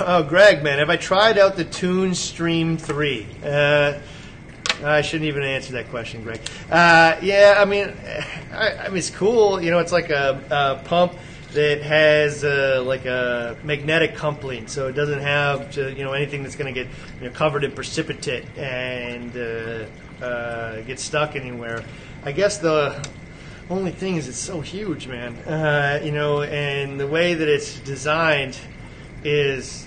[0.00, 3.26] oh, Greg, man, have I tried out the Tunze Stream 3?
[3.44, 3.98] Uh,
[4.84, 6.40] I shouldn't even answer that question, Greg.
[6.70, 7.92] Uh, yeah, I mean,
[8.52, 9.60] I, I, mean, it's cool.
[9.60, 11.14] You know, it's like a, a pump
[11.52, 16.42] that has uh, like a magnetic coupling, so it doesn't have to, you know anything
[16.42, 19.86] that's going to get you know, covered in precipitate and uh,
[20.22, 21.84] uh, get stuck anywhere.
[22.24, 23.06] I guess the
[23.70, 25.36] only thing is it's so huge, man.
[25.36, 28.58] Uh, you know, and the way that it's designed
[29.24, 29.86] is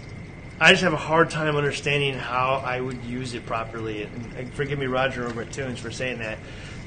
[0.59, 4.03] I just have a hard time understanding how I would use it properly.
[4.03, 6.38] And forgive me, Roger, over at Tunze, for saying that.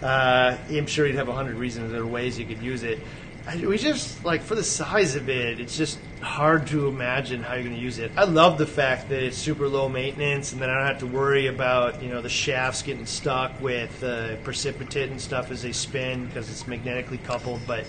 [0.03, 3.01] Uh, I'm sure he'd have a hundred reasons or ways you could use it.
[3.47, 7.64] We just like for the size of it, it's just hard to imagine how you're
[7.64, 8.11] going to use it.
[8.16, 11.07] I love the fact that it's super low maintenance, and then I don't have to
[11.07, 15.72] worry about you know the shafts getting stuck with uh, precipitate and stuff as they
[15.72, 17.61] spin because it's magnetically coupled.
[17.66, 17.84] But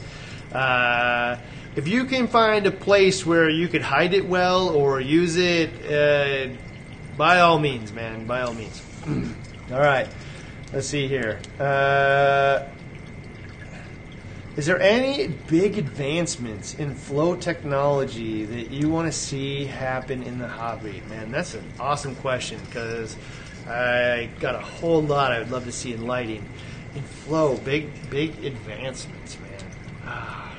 [0.53, 1.38] uh,
[1.78, 5.70] if you can find a place where you could hide it well or use it,
[5.86, 6.53] uh,
[7.18, 8.82] by all means, man, by all means.
[9.72, 10.08] All right.
[10.72, 11.39] Let's see here.
[14.58, 20.39] Is there any big advancements in flow technology that you want to see happen in
[20.39, 21.03] the hobby?
[21.10, 23.18] Man, that's an awesome question because
[23.68, 26.47] I got a whole lot I would love to see in lighting.
[26.95, 29.72] In flow, big, big advancements, man.
[30.06, 30.56] Ah.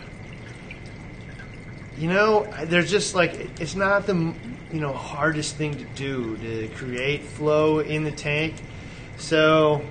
[1.96, 4.34] You know, there's just like, it's not the,
[4.72, 8.56] you know, hardest thing to do to create flow in the tank.
[9.16, 9.82] So,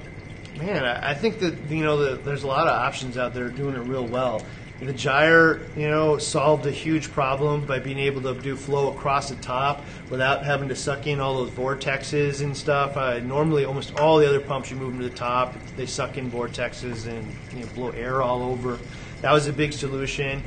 [0.58, 3.76] man, I, think that you know the, there's a lot of options out there doing
[3.76, 4.42] it real well.
[4.80, 9.30] The gyre, you know, solved a huge problem by being able to do flow across
[9.30, 12.98] the top without having to suck in all those vortexes and stuff.
[12.98, 16.18] Uh, normally, almost all the other pumps you move them to the top, they suck
[16.18, 18.78] in vortexes and you know, blow air all over.
[19.22, 20.44] That was a big solution.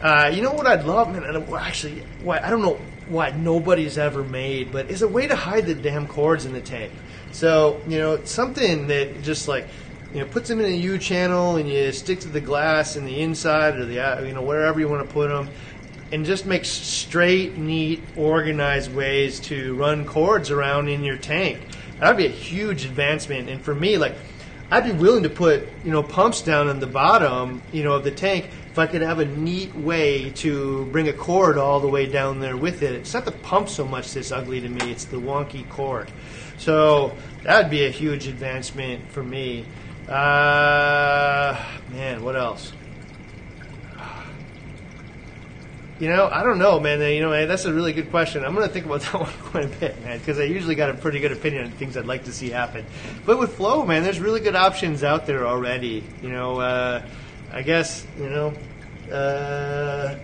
[0.00, 1.24] Uh, you know what I'd love, man?
[1.24, 5.36] And actually, why I don't know why nobody's ever made, but is a way to
[5.36, 6.92] hide the damn cords in the tank.
[7.32, 9.66] So you know, something that just like
[10.12, 13.04] you know puts them in a U channel and you stick to the glass in
[13.04, 15.48] the inside or the uh, you know wherever you want to put them,
[16.12, 21.60] and just makes straight, neat, organized ways to run cords around in your tank.
[22.00, 23.48] That'd be a huge advancement.
[23.48, 24.14] And for me, like
[24.70, 28.04] I'd be willing to put you know pumps down on the bottom you know of
[28.04, 31.88] the tank if I could have a neat way to bring a cord all the
[31.88, 32.92] way down there with it.
[32.92, 36.10] It's not the pump so much that's ugly to me; it's the wonky cord.
[36.58, 39.64] So that would be a huge advancement for me.
[40.08, 42.72] Uh, man, what else?
[45.98, 47.00] You know, I don't know, man.
[47.00, 48.44] You know, that's a really good question.
[48.44, 50.90] I'm going to think about that one quite a bit, man, because I usually got
[50.90, 52.86] a pretty good opinion on things I'd like to see happen.
[53.26, 56.04] But with Flow, man, there's really good options out there already.
[56.22, 57.06] You know, uh,
[57.52, 58.54] I guess you know.
[59.12, 60.18] Uh,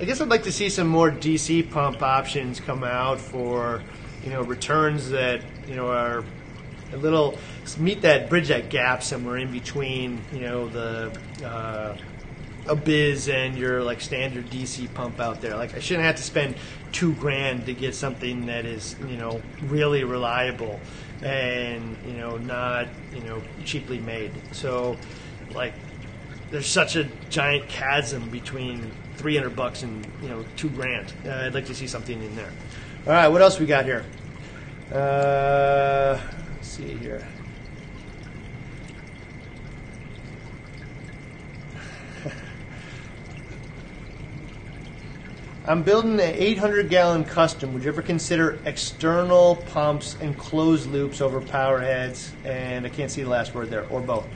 [0.00, 3.82] I guess I'd like to see some more DC pump options come out for
[4.24, 6.24] you know returns that you know are
[6.92, 7.38] a little
[7.78, 11.96] meet that bridge that gap somewhere in between you know the uh,
[12.66, 15.56] Abyzz and your like standard DC pump out there.
[15.56, 16.54] Like I shouldn't have to spend
[16.92, 20.78] two grand to get something that is you know really reliable
[21.22, 24.32] and you know not you know cheaply made.
[24.52, 24.96] So
[25.54, 25.74] like
[26.50, 31.12] there's such a giant chasm between 300 bucks and you know two grand.
[31.26, 32.52] Uh, I'd like to see something in there.
[33.04, 34.04] All right, what else we got here?
[34.92, 36.20] Uh,
[36.54, 37.26] let's see here.
[45.66, 47.74] I'm building an 800 gallon custom.
[47.74, 52.32] Would you ever consider external pumps and closed loops over power heads?
[52.44, 54.28] And I can't see the last word there, or both.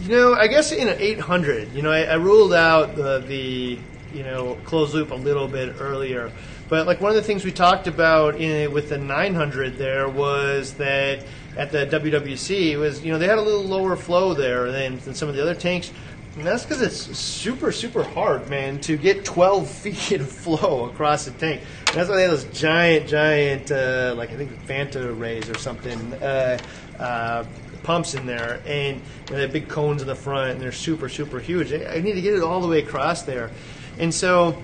[0.00, 3.78] You know, I guess in an 800, you know, I, I ruled out the, the,
[4.12, 6.30] you know, closed loop a little bit earlier.
[6.68, 10.74] But like one of the things we talked about in, with the 900 there was
[10.74, 11.24] that
[11.56, 15.14] at the WWC was, you know, they had a little lower flow there than, than
[15.14, 15.90] some of the other tanks.
[16.36, 19.68] And that's because it's super, super hard, man, to get 12
[20.08, 21.62] feet of flow across the tank.
[21.88, 25.58] And that's why they have those giant, giant, uh, like I think Panta Rheis or
[25.58, 26.58] something, uh,
[26.98, 27.44] uh,
[27.82, 28.60] pumps in there.
[28.66, 31.72] And you know, they have big cones in the front, and they're super, super huge.
[31.72, 33.50] I need to get it all the way across there.
[33.98, 34.62] And so,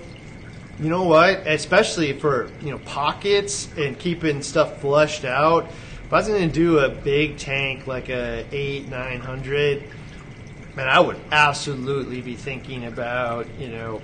[0.79, 1.47] you know what?
[1.47, 5.67] Especially for, you know, pockets and keeping stuff flushed out.
[5.67, 9.85] If I was going to do a big tank like a 8, 900,
[10.77, 14.03] man, I would absolutely be thinking about you know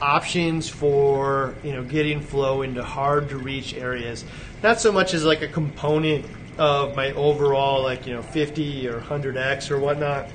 [0.00, 4.24] options for you know getting flow into hard to reach areas.
[4.62, 6.26] Not so much as like a component
[6.58, 10.28] of my overall like you know 50 or 100x or whatnot,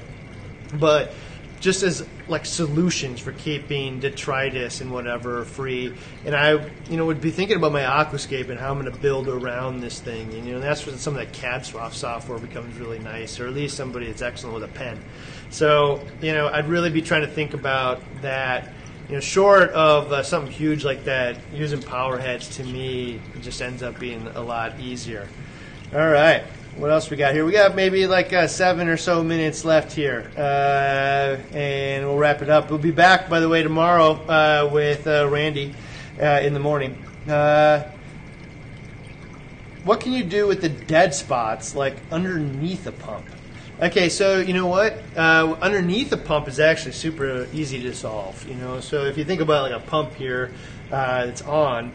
[0.73, 1.13] but
[1.59, 5.93] just as like solutions for keeping detritus and whatever free.
[6.25, 6.51] And I,
[6.89, 9.81] you know, would be thinking about my aquascape and how I'm going to build around
[9.81, 10.33] this thing.
[10.33, 13.47] And you know, that's when some of that CAD swap software becomes really nice, or
[13.47, 14.99] at least somebody that's excellent with a pen.
[15.49, 18.73] So, you know, I'd really be trying to think about that.
[19.07, 23.59] You know, short of uh, something huge like that, using power heads to me just
[23.59, 25.27] ends up being a lot easier.
[25.91, 26.43] All right,
[26.79, 27.43] what else we got here?
[27.43, 32.41] We got maybe like uh, seven or so minutes left here, uh, and we'll wrap
[32.41, 32.69] it up.
[32.69, 35.75] We'll be back, by the way, tomorrow uh, with uh, Randy
[36.21, 36.97] uh, in the morning.
[37.27, 37.83] Uh,
[39.83, 43.25] what can you do with the dead spots, like underneath a pump?
[43.81, 45.01] Okay, so you know what?
[45.17, 48.47] Underneath the pump is actually super easy to solve.
[48.47, 50.51] You know, so if you think about like a pump here
[50.89, 51.91] that's on,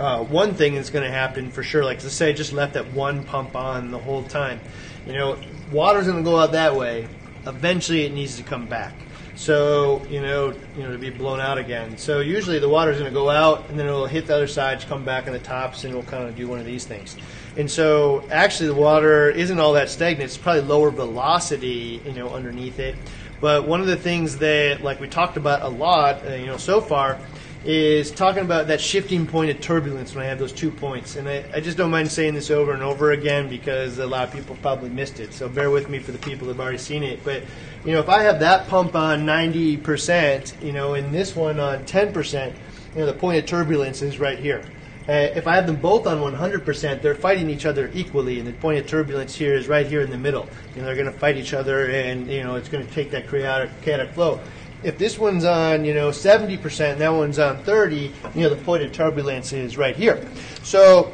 [0.00, 2.72] uh, one thing that's going to happen for sure, like let's say I just left
[2.72, 4.58] that one pump on the whole time.
[5.06, 5.38] You know,
[5.70, 7.06] water's going to go out that way.
[7.46, 8.94] Eventually, it needs to come back.
[9.34, 11.98] So you know, you know, to be blown out again.
[11.98, 14.80] So usually the water's going to go out, and then it'll hit the other side,
[14.86, 17.16] come back on the tops, and it'll kind of do one of these things.
[17.58, 20.30] And so actually the water isn't all that stagnant.
[20.30, 22.96] It's probably lower velocity, you know, underneath it.
[23.40, 26.56] But one of the things that, like we talked about a lot, uh, you know,
[26.56, 27.18] so far,
[27.64, 31.16] is talking about that shifting point of turbulence when I have those two points.
[31.16, 34.26] And I, I, just don't mind saying this over and over again because a lot
[34.26, 35.34] of people probably missed it.
[35.34, 37.22] So bear with me for the people that have already seen it.
[37.22, 37.42] But,
[37.84, 41.84] you know, if I have that pump on 90%, you know, and this one on
[41.84, 42.46] 10%,
[42.94, 44.64] you know, the point of turbulence is right here.
[45.08, 48.52] Uh, if I have them both on 100%, they're fighting each other equally, and the
[48.52, 50.48] point of turbulence here is right here in the middle.
[50.74, 53.10] You know, they're going to fight each other, and you know, it's going to take
[53.10, 54.40] that chaotic, chaotic flow
[54.82, 58.56] if this one's on, you know, 70% and that one's on 30, you know, the
[58.56, 60.26] point of turbulence is right here.
[60.62, 61.12] So,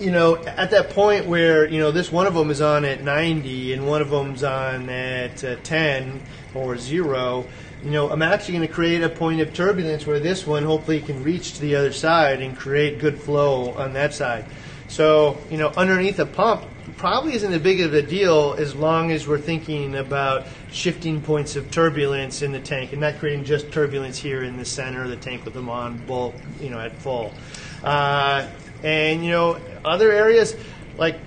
[0.00, 3.02] you know, at that point where, you know, this one of them is on at
[3.02, 6.22] 90 and one of them's on at uh, 10
[6.54, 7.46] or 0,
[7.84, 11.00] you know, I'm actually going to create a point of turbulence where this one hopefully
[11.00, 14.44] can reach to the other side and create good flow on that side.
[14.88, 16.64] So, you know, underneath a pump
[16.96, 21.56] probably isn't as big of a deal as long as we're thinking about shifting points
[21.56, 25.10] of turbulence in the tank and not creating just turbulence here in the center of
[25.10, 27.32] the tank with them on both, you know, at full.
[27.82, 28.46] Uh,
[28.84, 30.54] and, you know, other areas,
[30.96, 31.18] like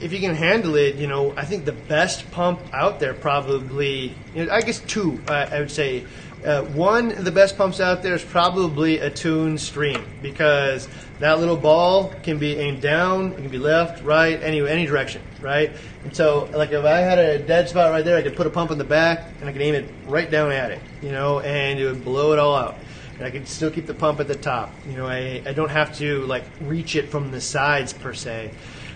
[0.00, 4.14] if you can handle it, you know, I think the best pump out there probably,
[4.34, 6.04] you know, I guess two, I would say.
[6.44, 10.88] Uh, one of the best pumps out there is probably a Tunze stream because
[11.18, 15.20] that little ball can be aimed down, it can be left, right, any any direction,
[15.40, 15.72] right?
[16.04, 18.50] And so, like if I had a dead spot right there, I could put a
[18.50, 21.40] pump in the back and I could aim it right down at it, you know,
[21.40, 22.76] and it would blow it all out.
[23.16, 24.72] And I could still keep the pump at the top.
[24.88, 28.52] You know, I, I don't have to like reach it from the sides per se.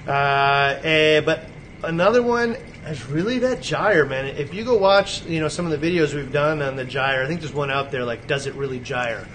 [0.07, 1.46] Uh, eh, but
[1.84, 4.26] another one is really that gyre, man.
[4.26, 7.22] If you go watch, you know, some of the videos we've done on the gyre,
[7.22, 9.26] I think there's one out there like, does it really gyre?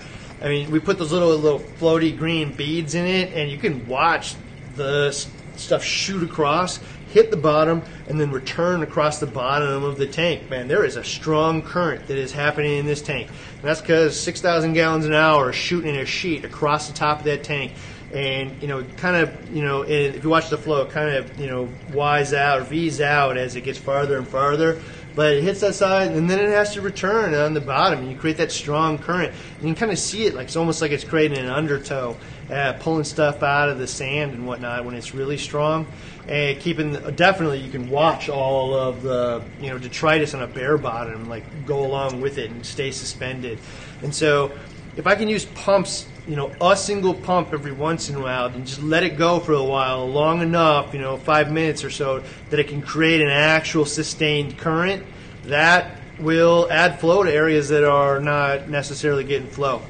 [0.41, 3.87] I mean, we put those little little floaty green beads in it, and you can
[3.87, 4.35] watch
[4.75, 5.11] the
[5.55, 10.49] stuff shoot across, hit the bottom, and then return across the bottom of the tank.
[10.49, 13.29] Man, there is a strong current that is happening in this tank.
[13.29, 17.43] And that's because 6,000 gallons an hour shooting a sheet across the top of that
[17.43, 17.71] tank
[18.13, 21.39] and you know, kind of, you know, if you watch the flow, it kind of,
[21.39, 24.81] you know, Y's out V's out as it gets farther and farther.
[25.17, 28.11] But it hits that side, and then it has to return on the bottom, and
[28.11, 29.33] you create that strong current.
[29.55, 32.15] And you can kind of see it, like it's almost like it's creating an undertow,
[32.51, 35.87] uh, pulling stuff out of the sand and whatnot when it's really strong.
[36.27, 40.77] And keeping definitely, you can watch all of the you know detritus on a bare
[40.77, 43.57] bottom, like go along with it and stay suspended.
[44.03, 44.51] And so,
[44.97, 48.47] if I can use pumps you know, a single pump every once in a while
[48.47, 51.89] and just let it go for a while, long enough, you know, five minutes or
[51.89, 55.05] so, that it can create an actual sustained current,
[55.45, 59.81] that will add flow to areas that are not necessarily getting flow.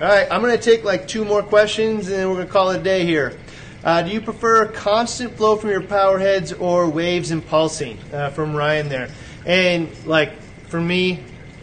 [0.00, 2.52] All right, I'm going to take like two more questions and then we're going to
[2.52, 3.36] call it a day here.
[3.82, 7.98] Uh, do you prefer constant flow from your power heads or waves and pulsing?
[8.12, 9.10] Uh, from Ryan there.
[9.46, 11.22] And like for me,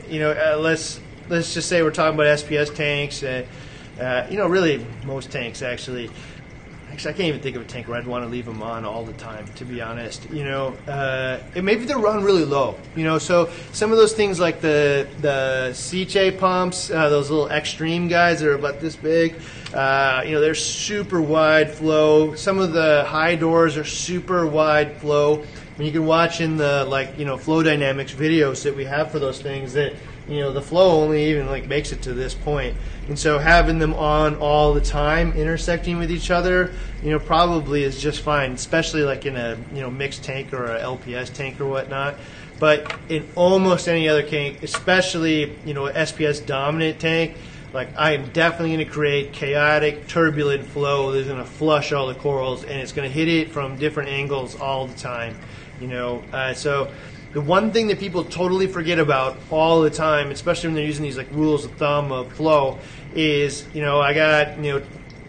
[0.09, 0.99] you know, uh, let's
[1.29, 3.23] let's just say we're talking about SPS tanks.
[3.99, 6.09] Uh, you know, really, most tanks actually.
[6.91, 8.85] Actually, I can't even think of a tank where I'd want to leave them on
[8.85, 9.45] all the time.
[9.55, 12.75] To be honest, you know, uh, maybe they run really low.
[12.95, 17.49] You know, so some of those things like the the Sicce pumps, uh, those little
[17.49, 19.35] extreme guys that are about this big.
[19.73, 22.35] Uh, you know, they're super wide flow.
[22.35, 25.43] Some of the Hydors are super wide flow.
[25.77, 29.11] And you can watch in the like you know flow dynamics videos that we have
[29.11, 29.93] for those things that
[30.27, 32.75] you know the flow only even like makes it to this point.
[33.07, 37.83] And so having them on all the time intersecting with each other you know probably
[37.83, 41.59] is just fine especially like in a you know mixed tank or a lps tank
[41.59, 42.15] or whatnot.
[42.59, 47.37] But in almost any other tank especially you know sps dominant tank
[47.73, 52.07] like i am definitely going to create chaotic turbulent flow that's going to flush all
[52.07, 55.35] the corals and it's going to hit it from different angles all the time
[55.79, 56.23] you know?
[56.31, 56.91] Uh, so
[57.33, 61.03] the one thing that people totally forget about all the time, especially when they're using
[61.03, 62.79] these like rules of thumb of flow,
[63.13, 64.81] is you know I got you know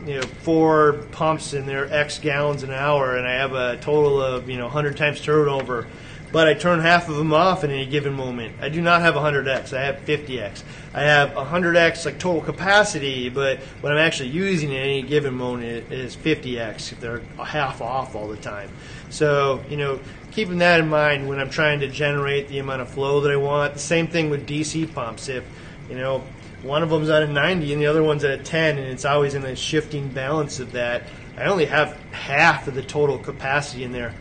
[0.07, 4.20] you know four pumps and they're X gallons an hour, and I have a total
[4.22, 5.86] of you know 100 times turnover
[6.30, 8.57] but I turn half of them off in any given moment.
[8.61, 9.76] I do not have 100x.
[9.76, 10.62] I have 50x.
[10.92, 15.90] I have 100x like total capacity, but what I'm actually using in any given moment
[15.90, 18.70] is 50x if they're half off all the time.
[19.11, 20.01] So, you know,
[20.39, 23.36] keeping that in mind when I'm trying to generate the amount of flow that I
[23.36, 23.74] want.
[23.74, 25.28] The same thing with DC pumps.
[25.28, 25.43] If,
[25.91, 26.22] you know,
[26.62, 29.05] one of them's at a 90 and the other one's at a 10 and it's
[29.05, 33.82] always in a shifting balance of that, I only have half of the total capacity
[33.82, 34.14] in there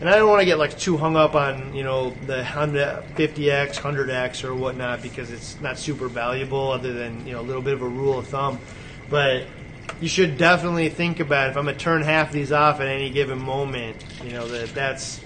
[0.00, 3.74] and I don't want to get like too hung up on you know the 50x,
[3.74, 7.74] 100x, or whatnot because it's not super valuable other than you know a little bit
[7.74, 8.60] of a rule of thumb.
[9.10, 9.46] But
[10.00, 12.88] you should definitely think about if I'm going to turn half of these off at
[12.88, 15.20] any given moment, you know, that that's,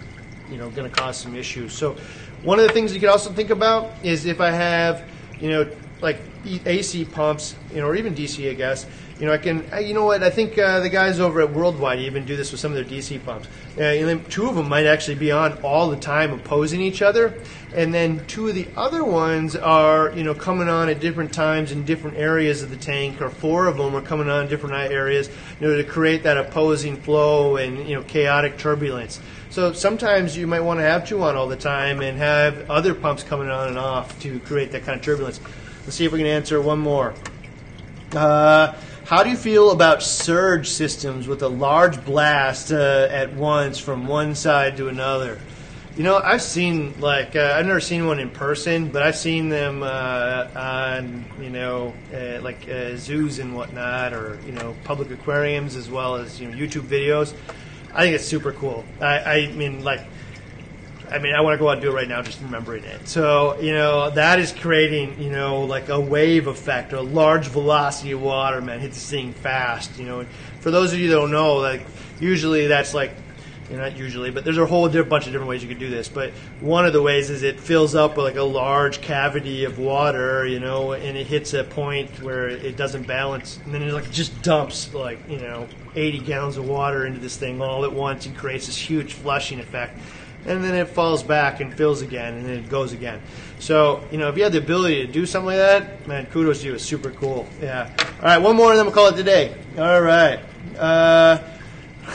[0.51, 1.73] you know, going to cause some issues.
[1.73, 1.97] So
[2.43, 5.05] one of the things you could also think about is if I have,
[5.41, 5.71] you know,
[6.01, 8.87] like AC pumps, you know, or even DC, I guess.
[9.19, 9.69] You know, I can.
[9.85, 10.23] You know what?
[10.23, 12.85] I think uh, the guys over at Worldwide even do this with some of their
[12.85, 13.49] DC pumps.
[13.77, 17.35] Uh, and two of them might actually be on all the time, opposing each other,
[17.75, 21.73] and then two of the other ones are, you know, coming on at different times
[21.73, 24.77] in different areas of the tank, or four of them are coming on in different
[24.93, 25.29] areas,
[25.61, 29.21] you know, to create that opposing flow and you know chaotic turbulence.
[29.51, 32.95] So sometimes you might want to have two on all the time and have other
[32.95, 35.41] pumps coming on and off to create that kind of turbulence.
[35.85, 37.15] Let's see if we can answer one more.
[38.13, 38.75] Uh,
[39.07, 44.07] how do you feel about surge systems with a large blast uh, at once from
[44.07, 45.39] one side to another?
[45.97, 49.49] You know, I've seen like uh, I've never seen one in person, but I've seen
[49.49, 55.11] them uh, on you know uh, like uh, zoos and whatnot, or you know public
[55.11, 57.35] aquariums as well as you know YouTube videos.
[57.95, 58.85] I think it's super cool.
[59.01, 60.05] I, I mean, like
[61.11, 63.09] I mean, I want to go out and do it right now, just remembering it.
[63.09, 68.13] So, you know, that is creating, you know, like a wave effect, a large velocity
[68.13, 70.21] of water, man, hits the thing fast, you know.
[70.21, 70.29] And
[70.61, 71.87] for those of you that don't know, like,
[72.21, 73.13] usually that's like,
[73.71, 75.91] you know, not usually, but there's a whole bunch of different ways you can do
[75.91, 76.09] this.
[76.09, 79.79] But one of the ways is it fills up with like a large cavity of
[79.79, 83.93] water, you know, and it hits a point where it doesn't balance, and then it
[83.93, 87.93] like just dumps like you know 80 gallons of water into this thing all at
[87.93, 89.99] once and creates this huge flushing effect
[90.47, 93.21] and then it falls back and fills again, and then it goes again.
[93.59, 96.61] So, you know, if you have the ability to do something like that, man, kudos
[96.61, 96.75] to you.
[96.75, 97.47] It's super cool.
[97.61, 97.91] Yeah.
[98.21, 99.55] All right, one more, and then we'll call it today.
[99.77, 100.41] All right.
[100.79, 101.39] Uh,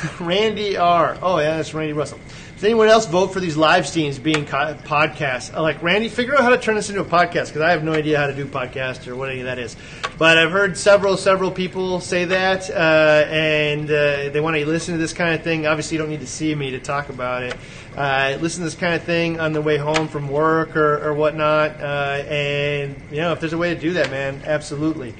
[0.19, 1.17] Randy R.
[1.21, 2.19] Oh, yeah, that's Randy Russell.
[2.63, 5.53] Does anyone else vote for these live streams being co- podcasts?
[5.53, 7.91] Like, Randy, figure out how to turn this into a podcast because I have no
[7.91, 9.75] idea how to do podcast or what any of that is.
[10.17, 14.93] But I've heard several, several people say that, uh, and uh, they want to listen
[14.93, 15.67] to this kind of thing.
[15.67, 17.57] Obviously, you don't need to see me to talk about it.
[17.97, 21.13] Uh, listen to this kind of thing on the way home from work or, or
[21.13, 21.71] whatnot.
[21.81, 25.13] Uh, and, you know, if there's a way to do that, man, absolutely.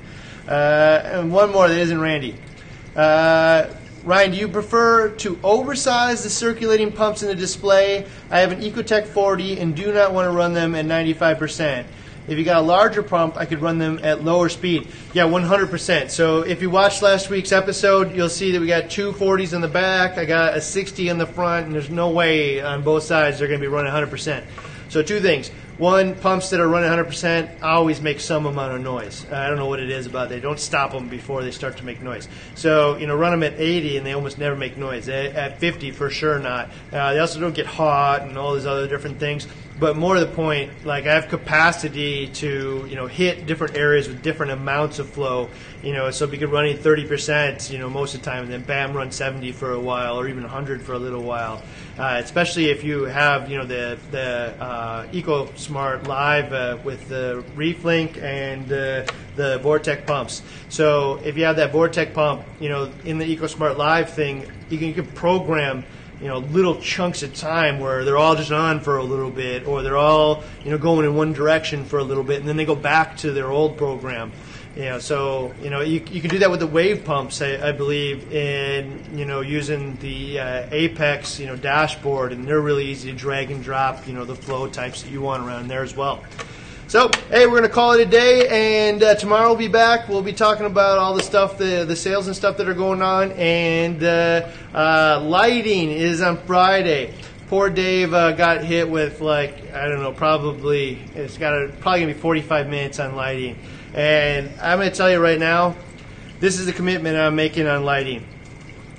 [0.47, 2.36] Uh, and one more that isn't Randy.
[4.04, 8.06] Ryan, do you prefer to oversize the circulating pumps in the display?
[8.30, 11.86] I have an Ecotech 40 and do not want to run them at 95%.
[12.28, 14.89] If you got a larger pump, I could run them at lower speed.
[15.14, 16.10] Yeah, 100%.
[16.10, 19.62] So if you watched last week's episode, you'll see that we got two 40s in
[19.62, 23.04] the back, I got a 60 in the front, and there's no way on both
[23.04, 24.43] sides they're going to be running 100%.
[24.89, 25.49] So two things.
[25.78, 29.26] One, pumps that are running 100% always make some amount of noise.
[29.32, 31.78] Uh, I don't know what it is about They don't stop them before they start
[31.78, 32.28] to make noise.
[32.53, 35.09] So, you know, run them at 80 and they almost never make noise.
[35.09, 36.69] At 50, for sure not.
[36.91, 39.47] Uh, they also don't get hot and all these other different things
[39.80, 44.07] but more to the point, like I have capacity to you know hit different areas
[44.07, 45.49] with different amounts of flow.
[45.84, 48.44] You know, so if you could run 30 percent, you know, most of the time,
[48.44, 51.62] and then bam, run 70 for a while, or even 100 for a little while.
[52.00, 57.44] Uh, especially if you have you know the the uh, EcoSmart Live uh, with the
[57.56, 59.06] ReefLink and uh,
[59.36, 60.42] the VorTech pumps.
[60.70, 64.78] So if you have that VorTech pump, you know, in the EcoSmart Live thing, you
[64.78, 65.84] can, you can program
[66.22, 69.68] you know little chunks of time where they're all just on for a little bit
[69.68, 72.56] or they're all you know going in one direction for a little bit and then
[72.56, 74.32] they go back to their old program
[74.76, 77.69] you know so you know you, you can do that with the wave pumps I,
[77.69, 82.86] I believe in you know using the uh, apex you know dashboard and they're really
[82.86, 85.84] easy to drag and drop you know the flow types that you want around there
[85.84, 86.24] as well
[86.93, 90.07] so, hey, we're to call it a day, and uh, tomorrow we'll be back.
[90.07, 93.01] We'll be talking about all the stuff, the, the sales and stuff that are going
[93.01, 97.11] on, and uh, uh, lighting is on Friday.
[97.47, 102.01] Poor Dave uh, got hit with like I don't know, probably it's got a, probably
[102.01, 103.57] gonna be 45 minutes on lighting,
[103.94, 105.76] and I'm gonna tell you right now,
[106.39, 108.26] this is the commitment I'm making on lighting.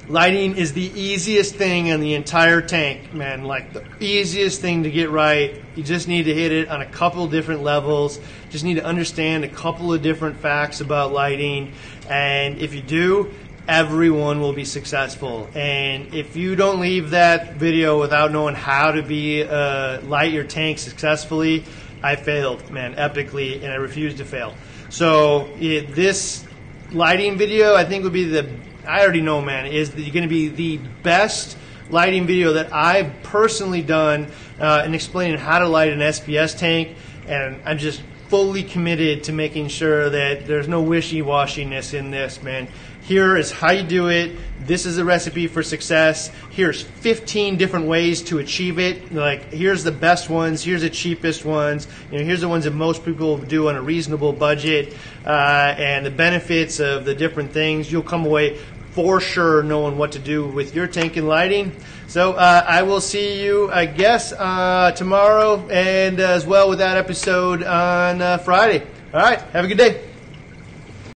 [0.08, 3.44] Lighting is the easiest thing in the entire tank, man.
[3.44, 5.62] Like the easiest thing to get right.
[5.76, 8.20] You just need to hit it on a couple different levels.
[8.50, 11.72] Just need to understand a couple of different facts about lighting.
[12.08, 13.32] And if you do,
[13.66, 15.48] everyone will be successful.
[15.54, 20.44] And if you don't leave that video without knowing how to be uh, light your
[20.44, 21.64] tank successfully,
[22.02, 24.54] I failed, man, epically, and I refuse to fail.
[24.94, 26.44] So it, this
[26.92, 28.48] lighting video, I think, would be the
[28.86, 31.58] I already know, man, is going to be the best
[31.90, 34.30] lighting video that I've personally done
[34.60, 36.96] uh, in explaining how to light an SPS tank.
[37.26, 42.40] And I'm just fully committed to making sure that there's no wishy washiness in this,
[42.40, 42.68] man.
[43.04, 44.32] Here is how you do it.
[44.60, 46.30] This is the recipe for success.
[46.48, 49.12] Here's 15 different ways to achieve it.
[49.12, 50.64] Like, here's the best ones.
[50.64, 51.86] Here's the cheapest ones.
[52.10, 54.96] You know, here's the ones that most people do on a reasonable budget,
[55.26, 57.92] uh, and the benefits of the different things.
[57.92, 58.58] You'll come away
[58.92, 61.76] for sure knowing what to do with your tank and lighting.
[62.06, 66.96] So uh, I will see you, I guess, uh, tomorrow, and as well with that
[66.96, 68.86] episode on uh, Friday.
[69.12, 70.13] All right, have a good day.